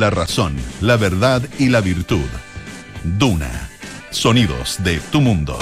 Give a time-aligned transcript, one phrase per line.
[0.00, 2.28] La razón, la verdad y la virtud.
[3.02, 3.68] Duna.
[4.10, 5.58] Sonidos de tu mundo.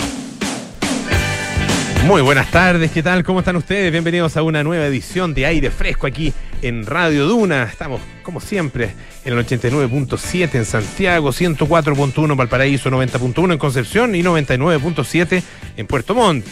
[2.05, 3.25] Muy buenas tardes, ¿qué tal?
[3.25, 3.91] ¿Cómo están ustedes?
[3.91, 7.63] Bienvenidos a una nueva edición de Aire Fresco aquí en Radio Duna.
[7.63, 8.91] Estamos, como siempre,
[9.25, 15.43] en el 89.7 en Santiago, 104.1 en Valparaíso, 90.1 en Concepción y 99.7
[15.79, 16.45] en Puerto Montt.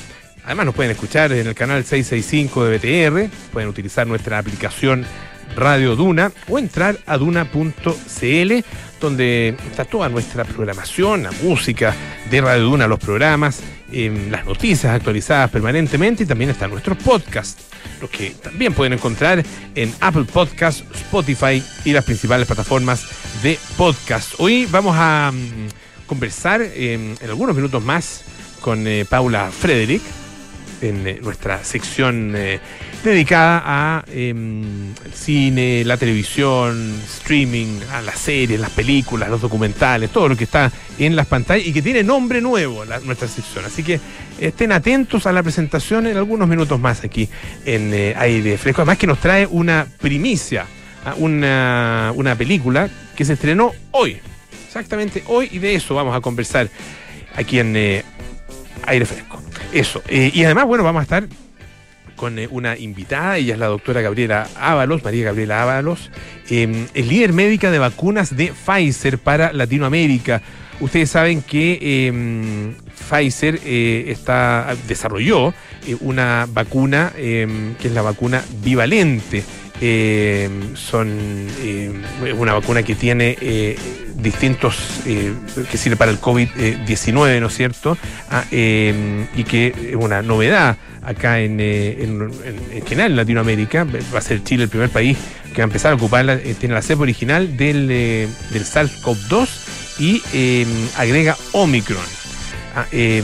[0.47, 5.05] Además nos pueden escuchar en el canal 665 de BTR, pueden utilizar nuestra aplicación
[5.57, 8.53] Radio Duna o entrar a duna.cl
[9.01, 11.95] donde está toda nuestra programación, la música
[12.31, 13.61] de Radio Duna, los programas,
[13.93, 17.67] eh, las noticias actualizadas permanentemente y también están nuestros podcasts,
[18.01, 19.45] los que también pueden encontrar
[19.75, 23.07] en Apple Podcasts, Spotify y las principales plataformas
[23.43, 24.35] de podcast.
[24.39, 28.25] Hoy vamos a mm, conversar eh, en algunos minutos más
[28.61, 30.03] con eh, Paula Frederick
[30.85, 32.61] en eh, nuestra sección eh,
[33.03, 40.11] dedicada a em, el cine, la televisión, streaming, a las series, las películas, los documentales,
[40.11, 43.65] todo lo que está en las pantallas y que tiene nombre nuevo nuestra sección.
[43.65, 44.01] Así que
[44.39, 47.29] estén atentos a la presentación en algunos minutos más aquí
[47.65, 48.83] en eh, Aire Fresco.
[48.83, 50.67] Además que nos trae una primicia,
[51.17, 54.19] una, una película que se estrenó hoy,
[54.67, 56.69] exactamente hoy, y de eso vamos a conversar
[57.35, 58.03] aquí en
[58.87, 59.44] Aire Fresco.
[59.75, 60.03] Eso.
[60.09, 61.29] eh, y además, bueno, vamos a estar
[62.17, 66.11] con eh, una invitada, ella es la doctora Gabriela Ábalos, María Gabriela Ábalos,
[66.49, 70.41] eh, es líder médica de vacunas de Pfizer para Latinoamérica.
[70.81, 72.75] Ustedes saben que eh,
[73.09, 75.55] Pfizer eh, está, desarrolló
[76.01, 79.45] una vacuna eh, que es la vacuna bivalente.
[79.87, 81.13] Eh, son
[81.61, 81.93] eh,
[82.39, 83.77] una vacuna que tiene eh,
[84.15, 85.35] distintos eh,
[85.71, 87.99] que sirve para el COVID-19, ¿no es cierto?
[88.31, 93.85] Ah, y que es una novedad acá en, en, en- en general en Latinoamérica.
[94.15, 95.19] Va a ser Chile el primer país
[95.53, 96.39] que va a empezar a ocuparla.
[96.59, 99.49] tiene la cepa original del, del SARS-CoV-2
[99.99, 100.23] y
[100.97, 102.24] agrega Omicron.
[102.77, 103.23] Ah, eh,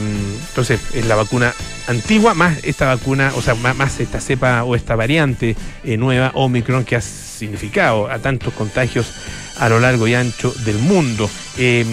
[0.49, 1.53] entonces, es la vacuna
[1.87, 6.85] antigua más esta vacuna, o sea, más, esta cepa o esta variante eh, nueva, Omicron,
[6.85, 9.11] que ha significado a tantos contagios
[9.59, 11.29] a lo largo y ancho del mundo.
[11.57, 11.85] Eh,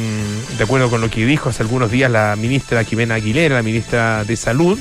[0.56, 4.24] de acuerdo con lo que dijo hace algunos días la ministra Jimena Aguilera, la ministra
[4.24, 4.78] de Salud,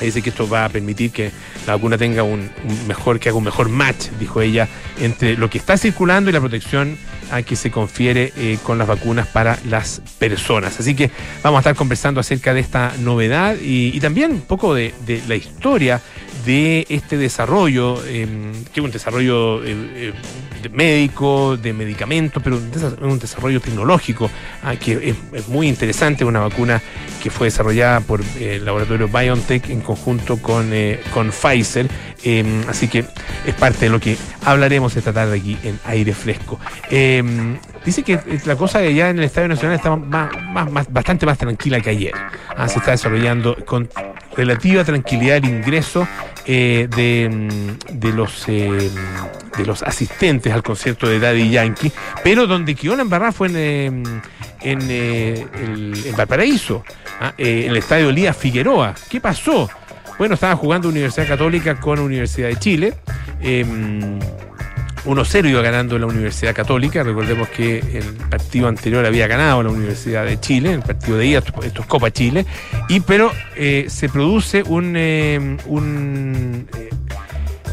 [0.00, 1.30] dice que esto va a permitir que
[1.66, 2.50] la vacuna tenga un
[2.86, 4.68] mejor, que haga un mejor match, dijo ella,
[5.00, 6.96] entre lo que está circulando y la protección
[7.30, 10.78] a que se confiere eh, con las vacunas para las personas.
[10.80, 11.10] Así que
[11.42, 14.92] vamos a estar conversando acerca de esta novedad y, también un poco de
[15.26, 16.00] la historia
[16.44, 18.26] de este desarrollo, eh,
[18.72, 24.30] que es un desarrollo eh, eh, médico, de medicamentos, pero desa- un desarrollo tecnológico
[24.62, 26.82] ah, que es, es muy interesante, una vacuna
[27.22, 30.70] que fue desarrollada por eh, el laboratorio BioNTech en conjunto con,
[31.12, 31.88] con Pfizer.
[32.24, 33.04] Eh, así que
[33.46, 36.58] es parte de lo que hablaremos esta tarde aquí en aire fresco.
[37.84, 40.30] Dice que eh, la cosa ya en el Estadio Nacional está más,
[40.90, 42.12] bastante más tranquila que ayer.
[42.56, 43.88] Ah, se está desarrollando con
[44.36, 46.08] relativa tranquilidad el ingreso
[46.46, 48.90] eh, de, mm, de los eh,
[49.56, 51.92] de los asistentes al concierto de Daddy Yankee,
[52.24, 53.02] pero donde quedó la
[53.32, 54.02] fue en,
[54.62, 55.46] en, el-
[56.06, 56.82] en Valparaíso,
[57.20, 58.94] ah, en el estadio Elías Figueroa.
[59.08, 59.70] ¿Qué pasó?
[60.18, 62.94] Bueno, estaba jugando Universidad Católica con Universidad de Chile.
[65.04, 67.02] Eh, 1-0 iba ganando la Universidad Católica.
[67.02, 71.38] Recordemos que el partido anterior había ganado la Universidad de Chile, el partido de ida,
[71.38, 72.46] esto, es Copa Chile.
[72.88, 76.90] Y pero eh, se produce un, eh, un eh,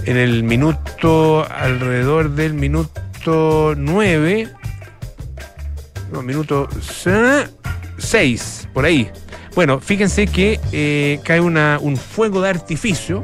[0.05, 4.49] en el minuto, alrededor del minuto 9,
[6.11, 6.67] no, minuto
[7.97, 9.09] 6, por ahí.
[9.53, 13.23] Bueno, fíjense que cae una, un fuego de artificio,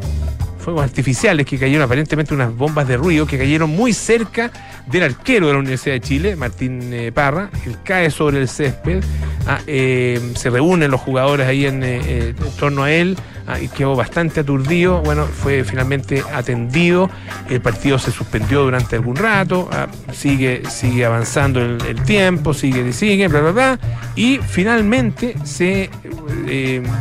[0.67, 4.51] fuegos artificiales que cayeron, aparentemente unas bombas de ruido que cayeron muy cerca
[4.85, 7.49] del arquero de la Universidad de Chile, Martín eh, Parra.
[7.65, 9.01] Él cae sobre el césped,
[9.47, 13.15] ah, eh, se reúnen los jugadores ahí en, eh, eh, en torno a él
[13.47, 15.01] ah, y quedó bastante aturdido.
[15.03, 17.09] Bueno, fue finalmente atendido.
[17.49, 22.91] El partido se suspendió durante algún rato, ah, sigue, sigue avanzando el, el tiempo, sigue,
[22.91, 23.79] sigue, bla, bla, bla.
[24.17, 25.89] Y finalmente se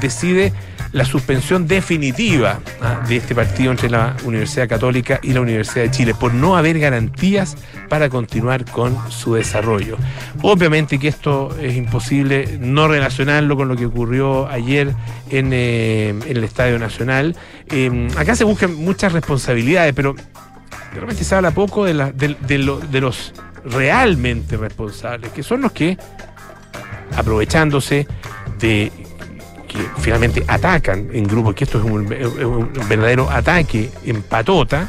[0.00, 0.52] decide
[0.96, 5.90] la suspensión definitiva ah, de este partido entre la Universidad Católica y la Universidad de
[5.90, 7.54] Chile por no haber garantías
[7.90, 9.98] para continuar con su desarrollo.
[10.40, 14.94] Obviamente que esto es imposible no relacionarlo con lo que ocurrió ayer
[15.28, 17.36] en, eh, el Estadio Nacional.
[17.68, 23.34] Eh, acá se buscan muchas responsabilidades, pero de repente se habla poco de los
[23.66, 25.98] realmente responsables, que son los que,
[27.14, 28.06] aprovechándose
[28.58, 28.90] de
[29.98, 32.08] finalmente atacan en grupo, que esto es un,
[32.88, 34.88] verdadero ataque en patota,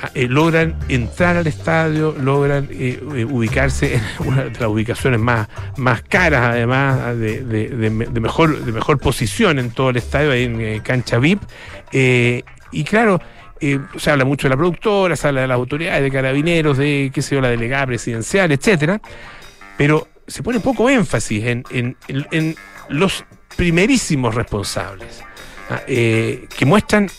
[0.00, 5.48] ah, eh, logran entrar al estadio, logran eh, ubicarse en una de las ubicaciones más,
[5.76, 11.42] más caras, además de, mejor, de mejor posición en todo el estadio, en cancha VIP.
[11.92, 13.20] y claro,
[13.96, 17.22] se habla mucho de la productora, se habla de las autoridades, de carabineros, de qué
[17.22, 19.00] sé yo, la delegada presidencial, etcétera,
[19.76, 22.56] pero se pone poco énfasis en, en
[22.88, 23.24] los
[23.56, 25.22] primerísimos responsables,
[25.70, 27.10] ah, eh, que muestran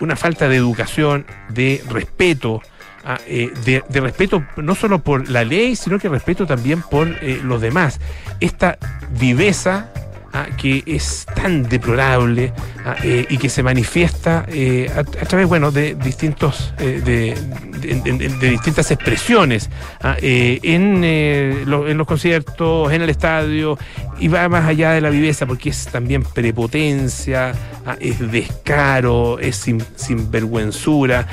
[0.00, 2.62] una falta de educación, de respeto,
[3.04, 7.40] ah, eh, de, respeto no solo por la ley, sino que respeto también por eh,
[7.42, 8.00] los demás.
[8.40, 8.78] Esta
[9.18, 9.92] viveza
[10.30, 12.52] Ah, que es tan deplorable
[12.84, 18.90] ah, eh, y que se manifiesta eh, a, través bueno de distintos eh, de, distintas
[18.90, 19.70] expresiones
[20.02, 23.78] ah, en, los conciertos en el estadio
[24.20, 27.54] y va más allá de la viveza porque es también prepotencia
[27.98, 31.26] es descaro es sin, sinvergüenzura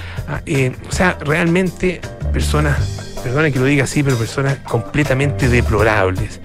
[0.87, 1.99] o sea realmente
[2.31, 6.39] personas perdonen que lo diga así pero personas completamente deplorables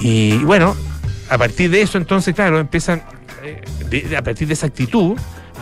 [0.00, 0.74] y bueno
[1.30, 3.02] a partir de eso, entonces, claro, empiezan,
[3.44, 5.16] eh, a partir de esa actitud,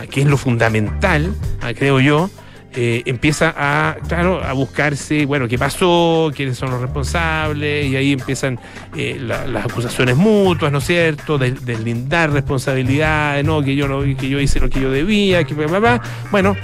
[0.09, 1.33] que es lo fundamental,
[1.75, 2.29] creo yo,
[2.73, 8.13] eh, empieza a, claro, a buscarse, bueno, qué pasó, quiénes son los responsables, y ahí
[8.13, 8.59] empiezan
[8.95, 14.27] eh, las acusaciones mutuas, ¿no es cierto?, de, deslindar responsabilidades, no, que yo no, que
[14.27, 16.01] yo hice lo que yo debía, que bla,
[16.31, 16.55] bueno.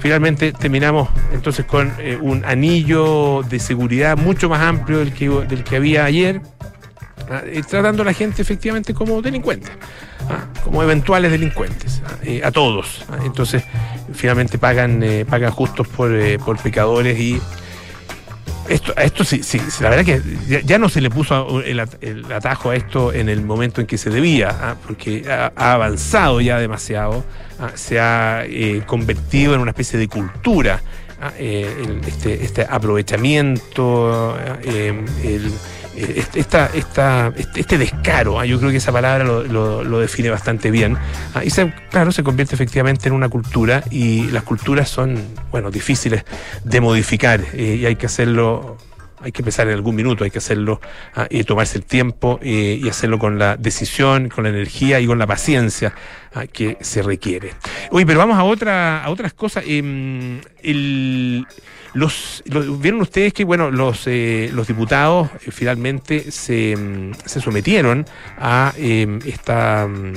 [0.00, 1.90] Finalmente terminamos entonces con
[2.20, 6.42] un anillo de seguridad mucho más amplio del que, del que había ayer,
[7.30, 7.42] ¿ah?
[7.68, 9.70] tratando a la gente efectivamente como delincuentes,
[10.28, 10.46] ¿ah?
[10.62, 12.16] como eventuales delincuentes, ¿ah?
[12.22, 13.04] eh, a todos.
[13.24, 13.64] Entonces,
[14.12, 17.40] finalmente pagan, eh, pagan justos por, eh, por pecadores y
[18.68, 22.76] esto, esto sí, sí, la verdad que ya, no se le puso el, atajo a
[22.76, 27.24] esto en el momento en que se debía, porque ha, avanzado ya demasiado,
[27.74, 28.44] se ha
[28.86, 30.80] convertido en una especie de cultura.
[31.38, 35.50] este, este aprovechamiento, el eh,
[35.96, 38.46] esta, esta, este, este descaro, ¿ah?
[38.46, 40.96] yo creo que esa palabra lo, define bastante bien.
[41.34, 41.44] ¿ah?
[41.44, 45.16] y se, claro, se convierte efectivamente en una cultura y las culturas son,
[45.50, 46.24] bueno, difíciles
[46.64, 48.76] de modificar eh, y hay que hacerlo
[49.20, 50.82] hay que empezar en algún minuto, hay que hacerlo
[51.14, 51.26] ¿ah?
[51.30, 55.18] y tomarse el tiempo eh, y hacerlo con la decisión, con la energía y con
[55.18, 55.94] la paciencia
[56.52, 57.54] que se requiere.
[57.90, 59.64] Oye, pero vamos a otra, a otras cosas.
[59.66, 61.46] Em, el
[61.94, 62.42] los,
[62.80, 68.04] Vieron ustedes que bueno los, eh, los diputados eh, finalmente se, mm, se, sometieron
[68.36, 70.14] a em, esta mm,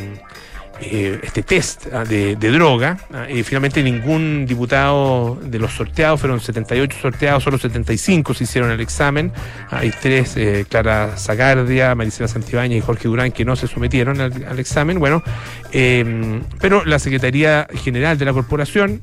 [0.80, 2.98] eh, este test ah, de, droga.
[3.12, 8.80] Ah, finalmente ningún diputado de los sorteados, fueron 78 sorteados, solo 75 se hicieron el
[8.80, 9.32] examen.
[9.72, 10.36] Ah, hay tres,
[10.70, 15.00] Clara Zagardia, Maricela Santibáñez y Jorge Durán, que no se sometieron al, al examen.
[15.00, 15.24] Bueno,
[15.72, 19.02] em, pero la Secretaría General de la Corporación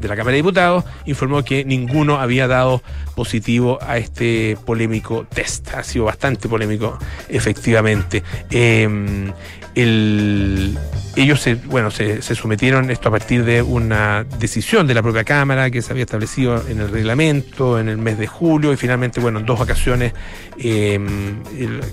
[0.00, 2.82] de la Cámara de Diputados informó que ninguno había dado
[3.14, 5.74] positivo a este polémico test.
[5.74, 6.98] Ha sido bastante polémico,
[7.28, 8.22] efectivamente.
[8.50, 9.32] Em,
[9.74, 15.70] ellos se, bueno, se, sometieron esto a partir de una decisión de la propia Cámara
[15.70, 19.40] que se había establecido en el reglamento en el mes de julio y finalmente, bueno,
[19.40, 20.12] en dos ocasiones
[20.58, 21.42] em,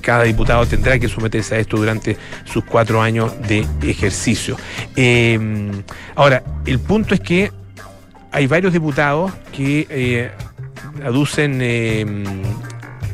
[0.02, 4.58] cada diputado tendrá que someterse a esto durante sus cuatro años de ejercicio.
[4.96, 5.84] Em,
[6.16, 7.52] ahora, el punto es que
[8.38, 10.30] hay varios diputados que eh,
[11.04, 12.06] aducen eh,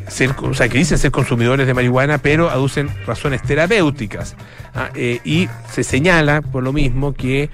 [0.10, 4.36] ser, o sea, que dicen ser consumidores de marihuana, pero aducen razones terapéuticas.
[4.76, 7.50] Ah, eh, y se señala, por lo mismo, que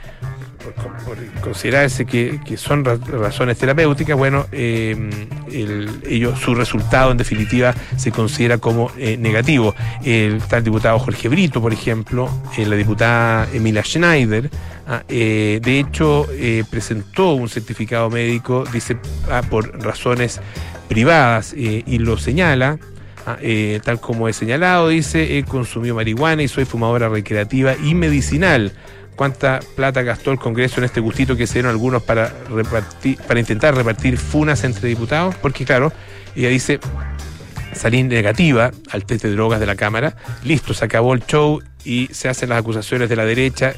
[1.41, 9.75] considerarse que, son razones terapéuticas, bueno, ellos, su resultado en definitiva se considera como negativo.
[10.03, 14.49] está el diputado Jorge Brito, por ejemplo, la diputada Emilia Schneider,
[14.91, 18.97] Ah, eh, de hecho, eh, presentó un certificado médico, dice,
[19.29, 20.41] ah, por razones
[20.87, 22.79] privadas, eh, y lo señala,
[23.27, 23.37] ah,
[23.83, 28.71] tal como he señalado, dice, he consumido marihuana y soy fumadora recreativa y medicinal.
[29.19, 33.37] ¿Cuánta plata gastó el Congreso en este gustito que se dieron algunos para, repartir, para
[33.37, 35.35] intentar repartir funas entre diputados?
[35.35, 35.91] Porque claro,
[36.37, 36.79] ella dice,
[37.73, 42.07] salí negativa al test de drogas de la Cámara, listo, se acabó el show y
[42.13, 43.73] se hacen las acusaciones de la derecha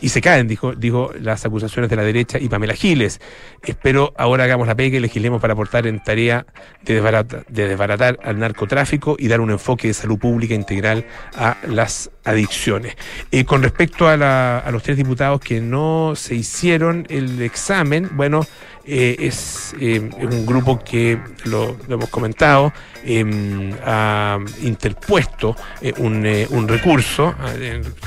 [0.00, 3.20] y se caen, dijo, dijo las acusaciones de la derecha y Pamela Giles.
[3.62, 6.46] Espero ahora hagamos la pega y legislemos para aportar en tarea
[6.82, 11.56] de desbaratar, de desbaratar al narcotráfico y dar un enfoque de salud pública integral a
[11.66, 12.96] las adicciones.
[13.30, 18.10] Eh, con respecto a, la, a los tres diputados que no se hicieron el examen,
[18.12, 18.46] bueno,
[18.86, 22.72] eh, es, eh, un grupo que, lo, hemos comentado,
[23.08, 27.34] eh, ha interpuesto eh, un, eh, un, recurso,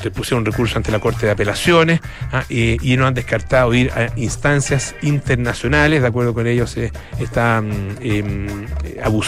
[0.01, 2.01] se pusieron un recurso ante la Corte de Apelaciones
[2.33, 6.75] ah, y no han descartado ir a instancias internacionales, de acuerdo con ellos
[7.19, 7.63] está,
[8.01, 8.67] em,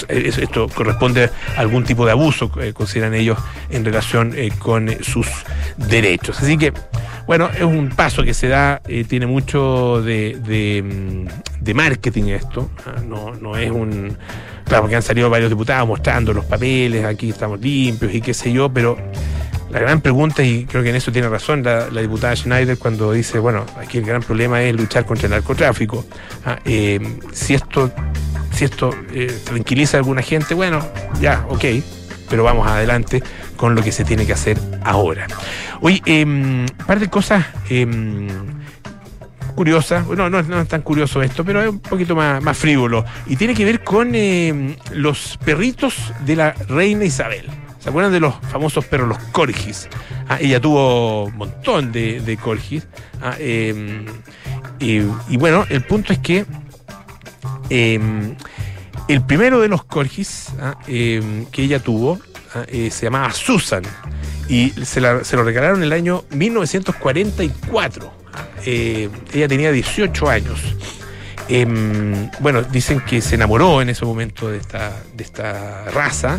[0.10, 3.38] esto corresponde a algún tipo de abuso, consideran ellos,
[3.70, 5.28] en relación con sus
[5.78, 6.42] derechos.
[6.42, 6.74] Así que
[7.28, 12.70] bueno, es un paso que se da, eh, tiene mucho de, de, mm, marketing esto,
[12.86, 13.02] ¿ah?
[13.08, 14.18] no, no es un...
[14.66, 18.54] Claro, porque han salido varios diputados mostrando los papeles, aquí estamos limpios y qué sé
[18.54, 18.98] yo, pero
[19.72, 23.14] la gran pregunta, y creo que en eso tiene razón la, la, diputada Schneider cuando
[23.14, 26.06] dice, bueno, aquí el gran problema es luchar contra el narcotráfico.
[26.46, 26.60] ¿ah?
[26.66, 27.00] Eh,
[27.32, 27.90] si esto,
[28.54, 30.86] si esto eh, tranquiliza a alguna gente, bueno,
[31.22, 31.64] ya, ok,
[32.32, 33.22] pero vamos adelante
[33.58, 35.28] con lo que se tiene que hacer ahora.
[35.82, 37.86] Oye, un eh, par de cosas eh,
[39.54, 43.54] curiosas, no, no, es tan curioso esto, pero es un poquito más, frívolo, y tiene
[43.54, 47.48] que ver con eh, los perritos de la reina Isabel.
[47.80, 49.90] ¿Se acuerdan de los famosos perros, los corgis?
[50.30, 52.88] Ah, ella tuvo un montón de, de corgis.
[53.22, 54.06] Ah, em,
[54.80, 55.02] y,
[55.38, 56.46] bueno, el punto es que
[57.70, 58.36] em,
[59.08, 62.20] el primero de los corgis ah, eh, que ella tuvo
[62.56, 63.84] ah, eh, se llamaba Susan
[64.48, 68.12] y se, lo regalaron en el año 1944.
[68.34, 70.60] Ah, eh, ella tenía 18 años.
[71.48, 76.38] Em, bueno, dicen que se enamoró en ese momento de esta, de esta raza,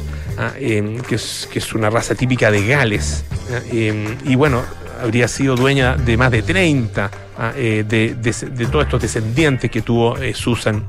[0.56, 3.24] em, que, es, que es una raza típica de Gales.
[3.70, 4.62] Em, y bueno,
[5.02, 7.10] habría sido dueña de más de 30
[7.56, 10.86] de, de, de, todos estos descendientes que tuvo Susan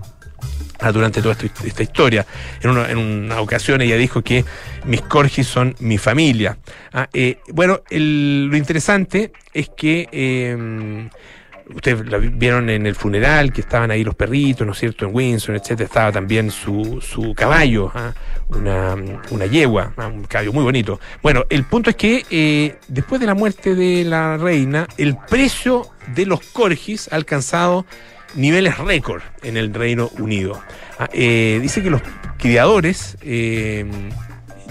[0.94, 2.26] durante toda esta, historia.
[2.62, 4.44] En una, en una, ocasión ella dijo que
[4.86, 6.58] mis corgis son mi familia.
[6.92, 11.10] Ah, eh, bueno, lo interesante es que eh,
[11.70, 15.16] ustedes la vieron en el funeral, que estaban ahí los perritos, ¿no es cierto?, en
[15.16, 18.14] Windsor, etcétera, estaba también su, su caballo, ¿ah?
[18.50, 18.96] una,
[19.30, 20.08] una, yegua, ¿ah?
[20.08, 21.00] un caballo muy bonito.
[21.22, 25.88] Bueno, el punto es que eh, después de la muerte de la reina, el precio
[26.16, 27.86] de los corgis ha alcanzado
[28.36, 30.62] niveles récord en el Reino Unido.
[31.00, 32.02] Ah, eh, dice que los
[32.38, 33.86] criadores eh,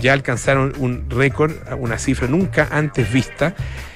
[0.00, 3.54] ya alcanzaron un récord, una cifra nunca antes vista,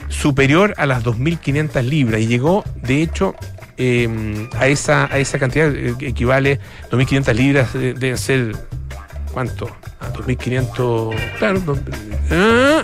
[0.08, 3.34] superior a las 2.500 libras y llegó, de hecho,
[3.76, 8.56] eh, a, esa, a esa cantidad, que equivale 2.500 libras, deben ser,
[9.32, 9.68] ¿cuánto?
[10.00, 11.60] A 2.500, claro,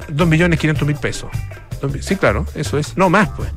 [0.09, 1.31] 2 millones 500 mil pesos.
[2.01, 2.97] Sí, claro, eso es.
[2.97, 3.51] No, más, pues.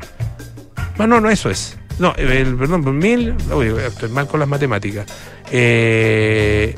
[0.98, 1.78] No, no, no, eso es.
[2.00, 3.36] No, el, perdón, por mil.
[3.54, 5.06] Uy, estoy mal con las matemáticas.
[5.52, 6.76] Eh,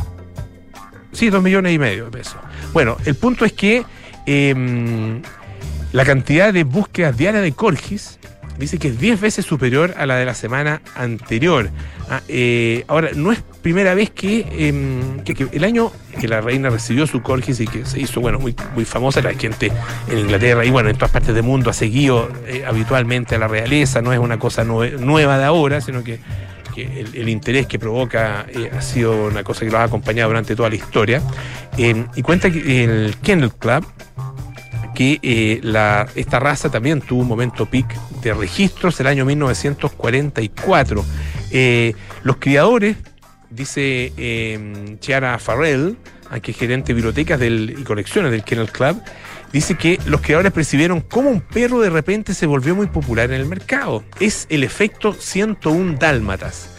[1.12, 2.38] sí, dos millones y medio de pesos.
[2.74, 3.84] Bueno, el punto es que
[4.26, 5.22] eh,
[5.92, 8.20] la cantidad de búsquedas diarias de Corgis
[8.58, 11.70] dice que es 10 veces superior a la de la semana anterior.
[12.10, 17.06] Ah, eh, ahora, no es primera vez eh, que, el año que la reina recibió
[17.06, 19.74] su corgis y que se hizo, bueno, muy, muy famosa, la gente
[20.10, 23.50] en Inglaterra y bueno, en todas partes del mundo ha seguido eh, habitualmente a la
[23.50, 26.22] realeza, no es una cosa nue nueva de ahora, sino que,
[26.78, 30.70] el, interés que provoca eh, ha sido una cosa que lo ha acompañado durante toda
[30.70, 31.22] la historia.
[31.76, 33.86] y cuenta que el Kennel Club,
[34.98, 37.94] que eh, la, esta raza también tuvo un momento peak
[38.24, 41.06] de registros el año 1944.
[41.52, 41.94] Eh,
[42.24, 42.98] los criadores,
[43.50, 45.98] dice eh, Chiara Farrell,
[46.42, 49.02] que es gerente de bibliotecas y colecciones del Kennel Club,
[49.52, 53.42] dice que los criadores percibieron cómo un perro de repente se volvió muy popular en
[53.42, 54.04] el mercado.
[54.20, 56.77] Es el efecto 101 dálmatas.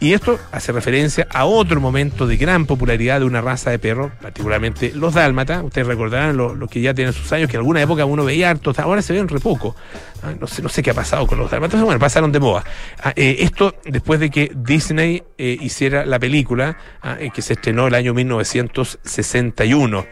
[0.00, 4.10] Y esto hace referencia a otro momento de gran popularidad de una raza de perros,
[4.20, 5.62] particularmente los dálmatas.
[5.62, 8.48] Ustedes recordarán los lo que ya tienen sus años, que en alguna época uno veía
[8.48, 9.76] hartos, ahora se ven re poco.
[10.22, 12.64] Ah, no, sé, no sé qué ha pasado con los dálmatas, bueno, pasaron de moda.
[13.02, 17.54] Ah, eh, esto después de que Disney eh, hiciera la película ah, eh, que se
[17.54, 20.06] estrenó el año 1961.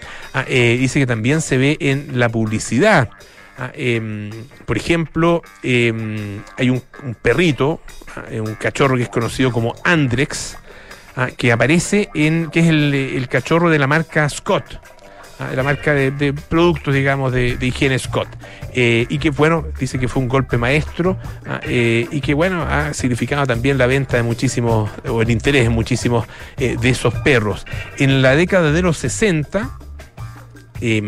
[0.46, 3.10] Eh, dice que también se ve en la publicidad.
[3.58, 4.30] Ah, eh,
[4.66, 5.92] por ejemplo, eh,
[6.56, 6.80] hay un,
[7.20, 7.80] perrito,
[8.30, 10.56] eh, un cachorro que es conocido como Andrex,
[11.16, 14.80] ah, que aparece en, que es el, cachorro de la marca Scott,
[15.40, 18.28] ah, la marca de, de, productos, digamos, de, de higiene Scott.
[18.74, 21.18] Eh, y que, bueno, dice que fue un golpe maestro
[21.62, 25.72] eh, y que, bueno, ha significado también la venta de muchísimos, o el interés en
[25.72, 27.66] muchísimos de esos perros.
[27.96, 29.78] En la década de los 60,
[30.80, 31.02] eh,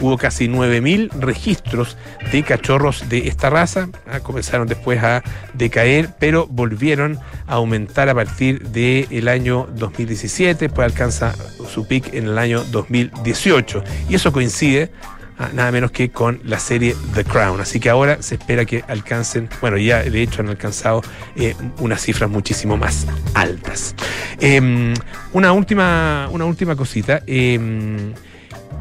[0.00, 1.96] hubo casi 9.000 registros
[2.32, 5.22] de cachorros de esta raza, ah, comenzaron después a
[5.54, 11.34] decaer, pero volvieron a aumentar a partir del año 2017, pues alcanza
[11.68, 13.82] su pic en el año 2018.
[14.08, 14.90] Y eso coincide
[15.38, 17.60] ah, nada menos que con la serie The Crown.
[17.60, 21.02] Así que ahora se espera que alcancen, bueno, ya de hecho han alcanzado
[21.34, 23.94] eh, unas cifras muchísimo más altas.
[24.40, 24.94] Em,
[25.32, 27.22] una, última, una última cosita.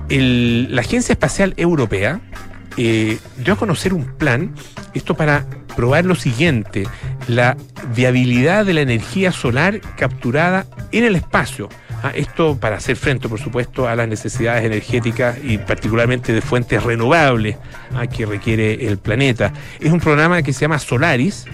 [0.10, 2.22] La Agencia Espacial Europea
[2.78, 4.54] eh, dio a conocer un plan,
[4.94, 5.46] esto para
[5.76, 6.88] probar lo siguiente,
[7.28, 7.58] la
[7.96, 11.70] viabilidad de la energía solar capturada en el espacio.
[12.04, 16.84] Ah, esto para hacer frente, por supuesto, a las necesidades energéticas y particularmente de fuentes
[16.84, 17.58] renovables
[17.96, 19.54] ah, que requiere el planeta.
[19.80, 21.46] Es un programa que se llama Solaris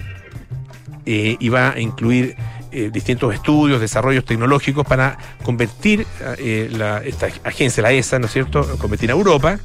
[1.06, 2.36] eh, y va a incluir
[2.72, 6.06] eh, distintos estudios, desarrollos tecnológicos para convertir
[6.38, 6.70] eh,
[7.04, 9.58] esta agencia, la ESA, ¿no es cierto?, convertir a Europa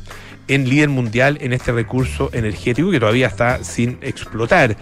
[0.47, 4.77] en líder mundial en este recurso energético que todavía está sin explotar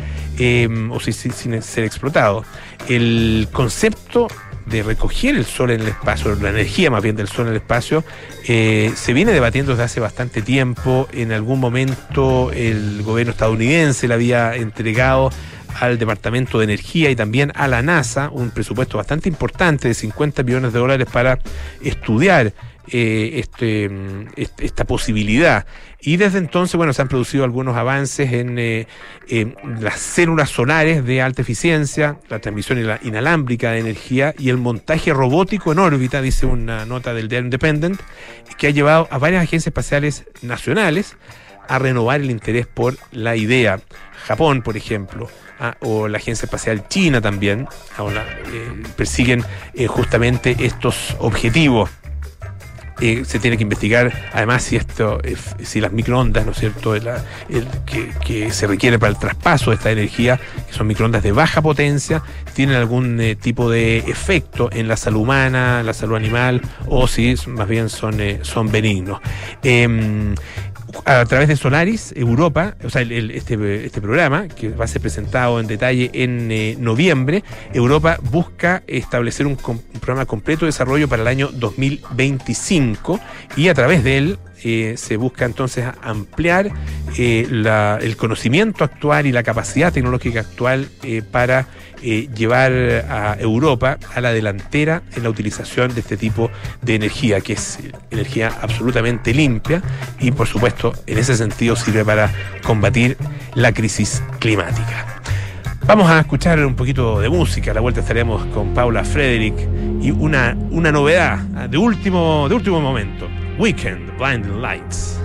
[0.91, 2.45] o sin, sin, ser explotado.
[2.87, 4.27] El concepto
[4.65, 7.57] de recoger el sol en el espacio, la energía más bien del sol en el
[7.57, 8.03] espacio,
[8.47, 11.07] eh, se viene debatiendo desde hace bastante tiempo.
[11.13, 15.31] En algún momento el gobierno estadounidense le había entregado
[15.79, 20.43] al Departamento de Energía y también a la NASA un presupuesto bastante importante de 50
[20.43, 21.39] millones de dólares para
[21.81, 22.53] estudiar
[22.87, 23.89] eh, este,
[24.57, 25.65] esta posibilidad.
[25.99, 28.85] Y desde entonces, bueno, se han producido algunos avances en, eh,
[29.79, 35.71] las células solares de alta eficiencia, la transmisión inalámbrica de energía y el montaje robótico
[35.71, 37.99] en órbita, dice una nota del The Independent,
[38.59, 41.17] que ha llevado a varias agencias espaciales nacionales
[41.67, 43.79] a renovar el interés por la idea.
[44.25, 45.29] Japón, por ejemplo,
[45.59, 47.67] ah, o la Agencia Espacial China también,
[47.99, 49.43] eh, persiguen
[49.87, 51.89] justamente estos objetivos.
[53.01, 55.19] Eh, se tiene que investigar además si esto
[55.61, 56.95] si las microondas no es cierto
[57.85, 62.23] que, se requiere para el traspaso de esta energía que son microondas de baja potencia
[62.53, 67.35] tienen algún eh, tipo de efecto en la salud humana la salud animal o si
[67.47, 69.19] más bien son eh, son benignos
[69.61, 70.33] em,
[71.03, 75.59] a través de Solaris Europa, o sea, este, este, programa, que va a ser presentado
[75.59, 81.27] en detalle en eh, noviembre, Europa busca establecer un, programa completo de desarrollo para el
[81.27, 83.19] año 2025
[83.57, 86.71] y a través de él eh, se busca entonces ampliar
[87.19, 87.47] eh,
[88.01, 90.87] el conocimiento actual y la capacidad tecnológica actual
[91.29, 91.67] para
[92.01, 92.71] eh, llevar
[93.07, 96.49] a Europa a la delantera en la utilización de este tipo
[96.81, 97.77] de energía, que es
[98.09, 99.83] energía absolutamente limpia
[100.19, 102.31] y por supuesto en ese sentido sirve para
[102.63, 103.17] combatir
[103.53, 105.21] la crisis climática.
[105.85, 107.69] Vamos a escuchar un poquito de música.
[107.69, 109.55] A la vuelta estaremos con Paula Frederick
[110.01, 111.37] y una, una novedad
[111.69, 113.27] de último, de último momento.
[113.57, 115.24] Weekend Blinding Lights.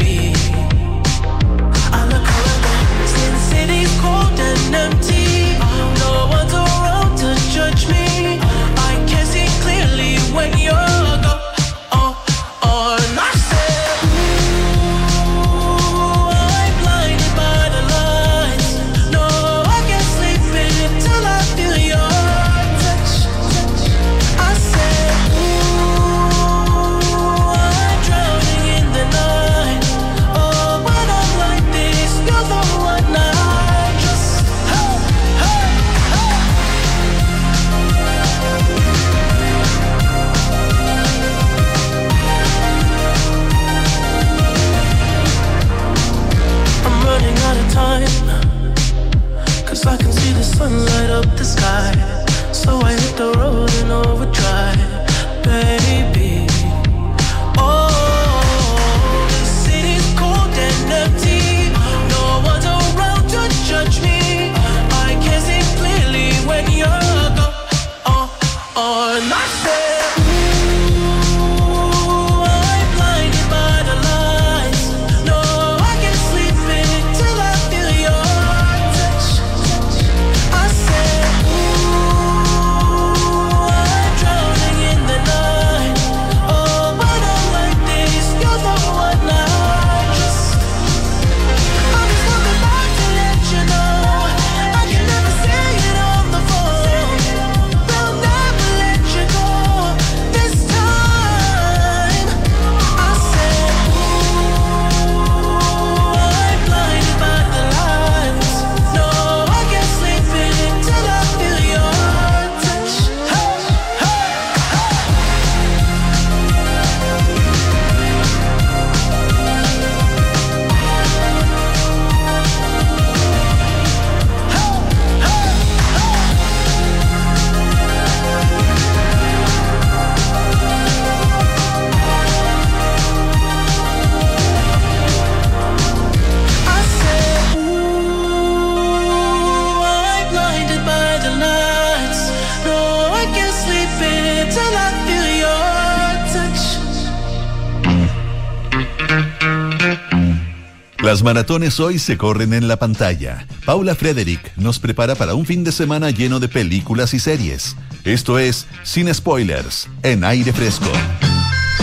[151.11, 153.45] Las maratones hoy se corren en la pantalla.
[153.65, 157.75] Paula Frederick nos prepara para un fin de semana lleno de películas y series.
[158.05, 160.89] Esto es Sin Spoilers, en aire fresco.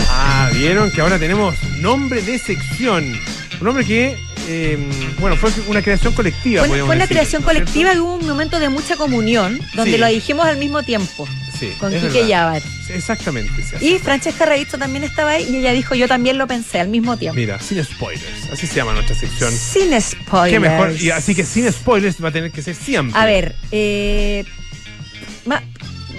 [0.09, 3.03] Ah, vieron que ahora tenemos nombre de sección.
[3.59, 4.89] Un nombre que, eh,
[5.19, 6.63] bueno, fue una creación colectiva.
[6.63, 9.59] Fue, fue una decir, creación ¿no es colectiva y hubo un momento de mucha comunión
[9.75, 9.97] donde Sí.
[9.99, 11.27] lo dijimos al mismo tiempo
[11.59, 12.27] Sí, con Quique.
[12.27, 12.61] Yabar.
[12.89, 13.51] Exactamente.
[13.79, 13.99] sí, Y.
[13.99, 17.35] Francesca Ravizzo también estaba ahí y ella dijo yo también lo pensé al mismo tiempo.
[17.35, 18.49] Mira, sin spoilers.
[18.51, 19.51] Así se llama nuestra sección.
[19.51, 20.51] Sin spoilers.
[20.53, 20.93] Qué mejor.
[20.99, 23.19] Y así que sin spoilers va a tener que ser siempre.
[23.19, 24.45] A ver, eh,
[25.45, 25.61] ma-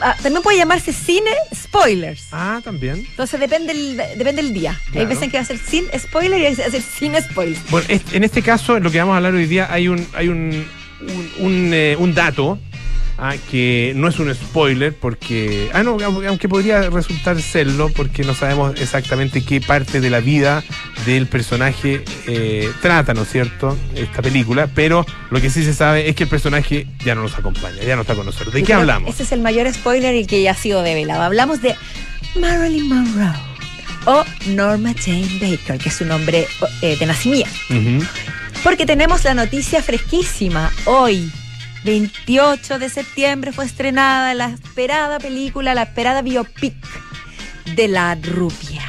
[0.03, 2.25] ah, también puede llamarse cine spoilers.
[2.33, 2.97] Ah, también.
[3.11, 4.79] Entonces depende el, depende el día.
[4.87, 5.09] Hay Claro.
[5.09, 6.83] veces en que va a ser sin spoiler y hay veces que va a ser
[6.99, 7.71] sin spoilers.
[7.71, 10.29] Bueno, en este caso, en lo que vamos a hablar hoy día, hay un, hay
[10.29, 10.67] un,
[11.01, 12.59] un, un, eh, un dato
[13.21, 15.71] ah, que no es un spoiler, porque.
[15.73, 20.65] Ah, no, aunque podría resultar serlo, porque no sabemos exactamente qué parte de la vida
[21.07, 23.77] del personaje eh, trata, ¿no es cierto?
[23.95, 27.39] Esta película, pero lo que sí se sabe es que el personaje ya no nos
[27.39, 28.53] acompaña, ya no está con nosotros.
[28.53, 29.09] ¿De Yo qué hablamos?
[29.09, 31.23] Ese es el mayor spoiler y que ya ha sido develado.
[31.23, 31.77] Hablamos de
[32.35, 33.51] Marilyn Monroe
[34.07, 36.47] o Norma Jane Baker, que es su nombre
[36.83, 37.51] eh, de nacimiento.
[38.63, 40.71] Porque tenemos la noticia fresquísima.
[40.85, 41.31] Hoy,
[41.85, 46.75] 28 de septiembre, fue estrenada la esperada película, la esperada biopic
[47.75, 48.83] de la rubia.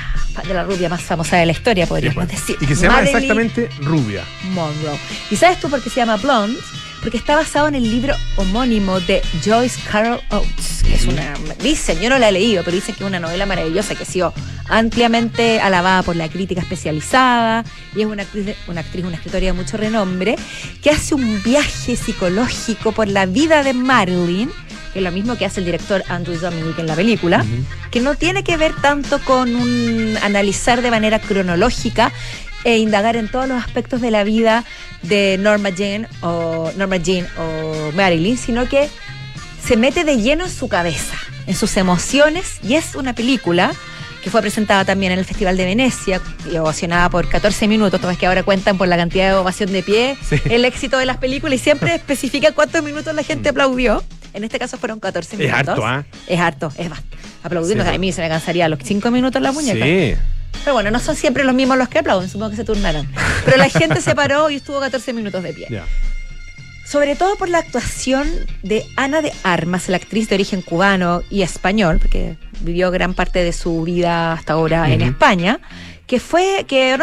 [0.47, 2.39] De la rubia más famosa de la historia, podríamos Sí, pues.
[2.47, 2.57] decir.
[2.61, 4.23] Y que se llama exactamente Rubia.
[4.51, 4.97] Monroe.
[5.29, 6.57] ¿Y sabes tú por qué se llama Blonde?
[7.01, 11.33] Porque está basado en el libro homónimo de Joyce Carol Oates, que es una.
[11.61, 14.05] Dicen, yo no la he leído, pero dicen que es una novela maravillosa que ha
[14.05, 14.33] sido
[14.69, 19.53] ampliamente alabada por la crítica especializada y es una actriz, una actriz, una escritora de
[19.53, 20.35] mucho renombre,
[20.81, 24.49] que hace un viaje psicológico por la vida de Marilyn,
[24.93, 27.45] que es lo mismo que hace el director Andrew Dominic en la película
[27.91, 32.11] que no tiene que ver tanto con un analizar de manera cronológica
[32.63, 34.63] e indagar en todos los aspectos de la vida
[35.03, 38.89] de Norma Jane o Norma Jean o Marilyn, sino que
[39.63, 41.15] se mete de lleno en su cabeza,
[41.47, 43.71] en sus emociones y es una película
[44.23, 46.21] que fue presentada también en el Festival de Venecia
[46.51, 49.81] y ovacionada por 14 minutos, todas que ahora cuentan por la cantidad de ovación de
[49.81, 50.35] pie, Sí.
[50.45, 54.03] el éxito de las películas y siempre especifica cuántos minutos la gente aplaudió.
[54.33, 55.57] En este caso fueron 14 Es minutos.
[55.69, 56.05] harto, ¿ah?
[56.27, 57.17] Es harto, es bastante.
[57.43, 57.89] Aplaudiendo, Sí.
[57.89, 59.83] a mí se me cansaría a los 5 minutos la muñeca.
[59.83, 60.13] Sí.
[60.63, 63.07] Pero bueno, no son siempre los mismos los que aplauden, supongo que se turnarán.
[63.45, 65.67] Pero la gente se paró y estuvo 14 minutos de pie.
[66.85, 68.29] Sobre todo por la actuación
[68.63, 73.43] de Ana de Armas, la actriz de origen cubano y español, porque vivió gran parte
[73.43, 75.11] de su vida hasta ahora en Ujú.
[75.11, 75.59] España,
[76.05, 77.01] que fue que, en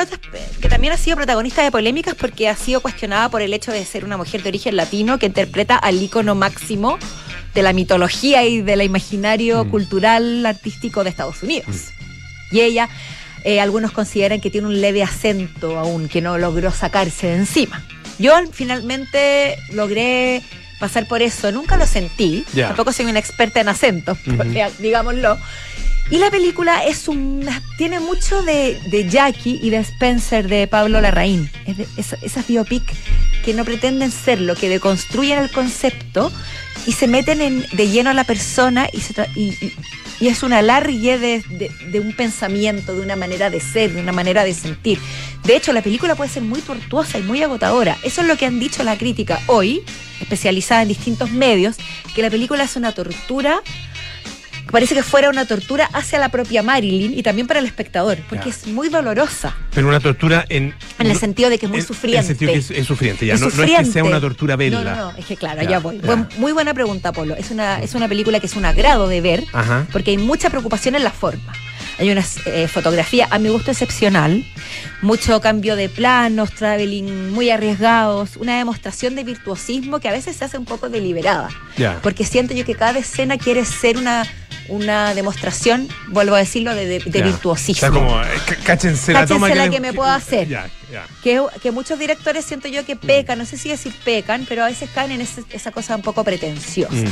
[0.60, 3.82] que también ha sido protagonista de polémicas porque ha sido cuestionada por el hecho de
[3.86, 6.98] ser una mujer de origen latino que interpreta al ícono máximo
[7.54, 9.70] de la mitología y del imaginario Mm.
[9.70, 11.86] cultural artístico de Estados Unidos.
[12.50, 12.90] Y ella,
[13.44, 17.84] eh, algunos consideran que tiene un leve acento aún, que no logró sacarse de encima.
[18.18, 20.42] Yo finalmente logré
[20.80, 24.42] pasar por eso, nunca lo sentí, tampoco soy una experta en acentos, Ujú.
[24.80, 25.38] digámoslo.
[26.10, 31.00] Y la película es una, tiene mucho de, de Jackie y de Spencer de Pablo
[31.02, 31.50] Larraín.
[31.66, 31.86] Es de-
[32.22, 32.82] esas biopic
[33.44, 36.32] que no pretenden serlo, que deconstruyen el concepto
[36.86, 39.74] y se meten en- de lleno a la persona y, se tra- y, y-
[40.20, 44.00] y es un alargue de, de- de un pensamiento, de una manera de ser, de
[44.00, 44.98] una manera de sentir.
[45.44, 47.96] De hecho, la película puede ser muy tortuosa y muy agotadora.
[48.02, 49.82] Eso es lo que han dicho la crítica hoy,
[50.20, 51.76] especializada en distintos medios,
[52.14, 53.62] que la película es una tortura
[54.70, 58.46] parece que fuera una tortura hacia la propia Marilyn y también para el espectador, porque
[58.46, 58.50] Ya.
[58.50, 60.74] es muy dolorosa, Pero una tortura en.
[60.98, 62.18] en el sentido de que es muy en- sufriente.
[62.18, 63.34] En el sentido que es, es sufriente, ya.
[63.34, 64.82] Es no, no es que sea una tortura verla.
[64.82, 66.00] No, no, no, es que claro, Ya, ya, voy.
[66.02, 66.28] ya.
[66.38, 67.34] Muy buena pregunta, Polo.
[67.36, 69.86] Es una, es una película que es un agrado de ver, Ajá.
[69.92, 71.52] porque hay mucha preocupación en la forma.
[72.00, 74.44] Hay una eh, fotografía, a mi gusto, excepcional,
[75.02, 80.44] mucho cambio de planos, traveling muy arriesgados, una demostración de virtuosismo que a veces se
[80.44, 81.48] hace un poco deliberada,
[82.02, 84.24] porque siento yo que cada escena quiere ser una,
[84.68, 87.88] una demostración, vuelvo a decirlo, de, de- de virtuosismo.
[87.88, 90.46] O sea, como, eh, c- cáchense la Cáchense toma la le- que me puedo hacer.
[90.48, 91.06] Ya, ya.
[91.22, 94.66] que, que muchos directores siento yo que pecan, no sé si decir pecan, pero a
[94.68, 96.94] veces caen en ese- esa cosa un poco pretenciosa.
[96.94, 97.06] Mm.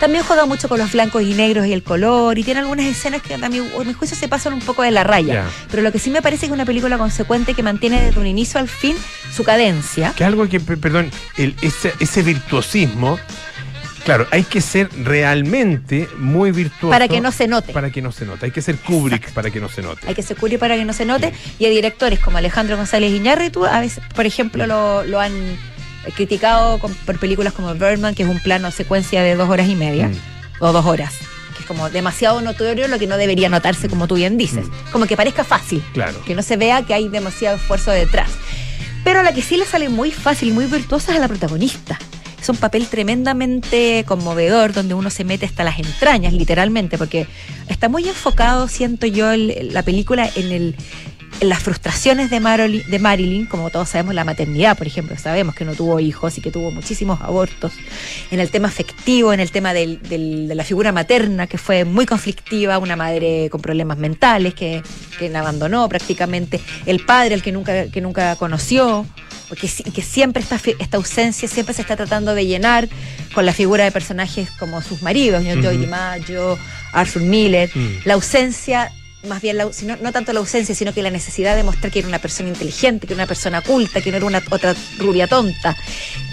[0.00, 3.22] También juega mucho con los blancos y negros y el color, y tiene algunas escenas
[3.22, 5.34] que a mi, a mi juicio se pasan un poco de la raya.
[5.34, 5.50] Ya.
[5.70, 8.26] Pero lo que sí me parece que es una película consecuente que mantiene desde un
[8.26, 8.96] inicio al fin
[9.32, 10.12] su cadencia.
[10.16, 13.16] Que algo que, pe- perdón, el, ese, ese virtuosismo,
[14.04, 16.90] claro, hay que ser realmente muy virtuoso.
[16.90, 17.72] Para que no se note.
[17.72, 18.46] Para que no se note.
[18.46, 20.06] Hay que ser Kubrick para que no se note.
[20.08, 21.32] Hay que ser curio para que no se note.
[21.58, 25.32] Y hay directores como Alejandro González Iñárritu, a veces, por ejemplo, lo, lo han
[26.16, 29.76] criticado con- por películas como Birdman, que es un plano secuencia de dos horas y
[29.76, 30.16] media, Mm.
[30.60, 31.14] o dos horas,
[31.54, 34.66] que es como demasiado notorio lo que no debería notarse, como tú bien dices.
[34.90, 36.20] Como que parezca fácil, Claro.
[36.24, 38.30] que no se vea que hay demasiado esfuerzo detrás.
[39.04, 41.28] Pero a la que sí le sale muy fácil y muy virtuosa es a la
[41.28, 41.98] protagonista.
[42.42, 47.28] Es un papel tremendamente conmovedor donde uno se mete hasta las entrañas, literalmente, porque
[47.68, 50.76] está muy enfocado, siento yo, el- la película en el
[51.40, 55.98] las frustraciones de Marilyn, como todos sabemos, la maternidad, por ejemplo, sabemos que no tuvo
[55.98, 57.72] hijos y que tuvo muchísimos abortos,
[58.30, 62.06] en el tema afectivo, en el tema del- de la figura materna, que fue muy
[62.06, 64.82] conflictiva, una madre con problemas mentales que,
[65.18, 69.04] que abandonó prácticamente, el padre, el que nunca, que nunca conoció,
[69.52, 72.88] porque que siempre esta, esta ausencia siempre se está tratando de llenar
[73.34, 75.52] con la figura de personajes como sus maridos, ¿no?
[75.52, 75.62] Ujú.
[75.64, 76.58] Joey DiMaggio,
[76.94, 77.88] Arthur Miller, Mm.
[78.06, 78.90] la ausencia
[79.28, 81.98] más bien la, sino- no tanto la ausencia, sino que la necesidad de mostrar que
[81.98, 85.26] era una persona inteligente, que era una persona culta, que no era una otra rubia
[85.28, 85.76] tonta.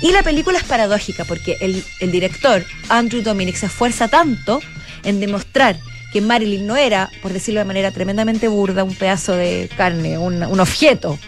[0.01, 4.61] Y la película es paradójica porque el, el director, Andrew Dominic, se esfuerza tanto
[5.03, 5.77] en demostrar
[6.11, 10.41] que Marilyn no era, por decirlo de manera tremendamente burda, un pedazo de carne, un,
[10.43, 11.19] un objeto,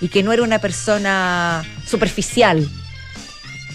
[0.00, 2.66] y que no era una persona superficial,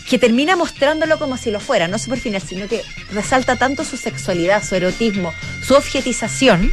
[0.09, 4.63] que termina mostrándolo como si lo fuera, no superficial, sino que resalta tanto su sexualidad,
[4.63, 5.31] su erotismo,
[5.65, 6.71] su objetización,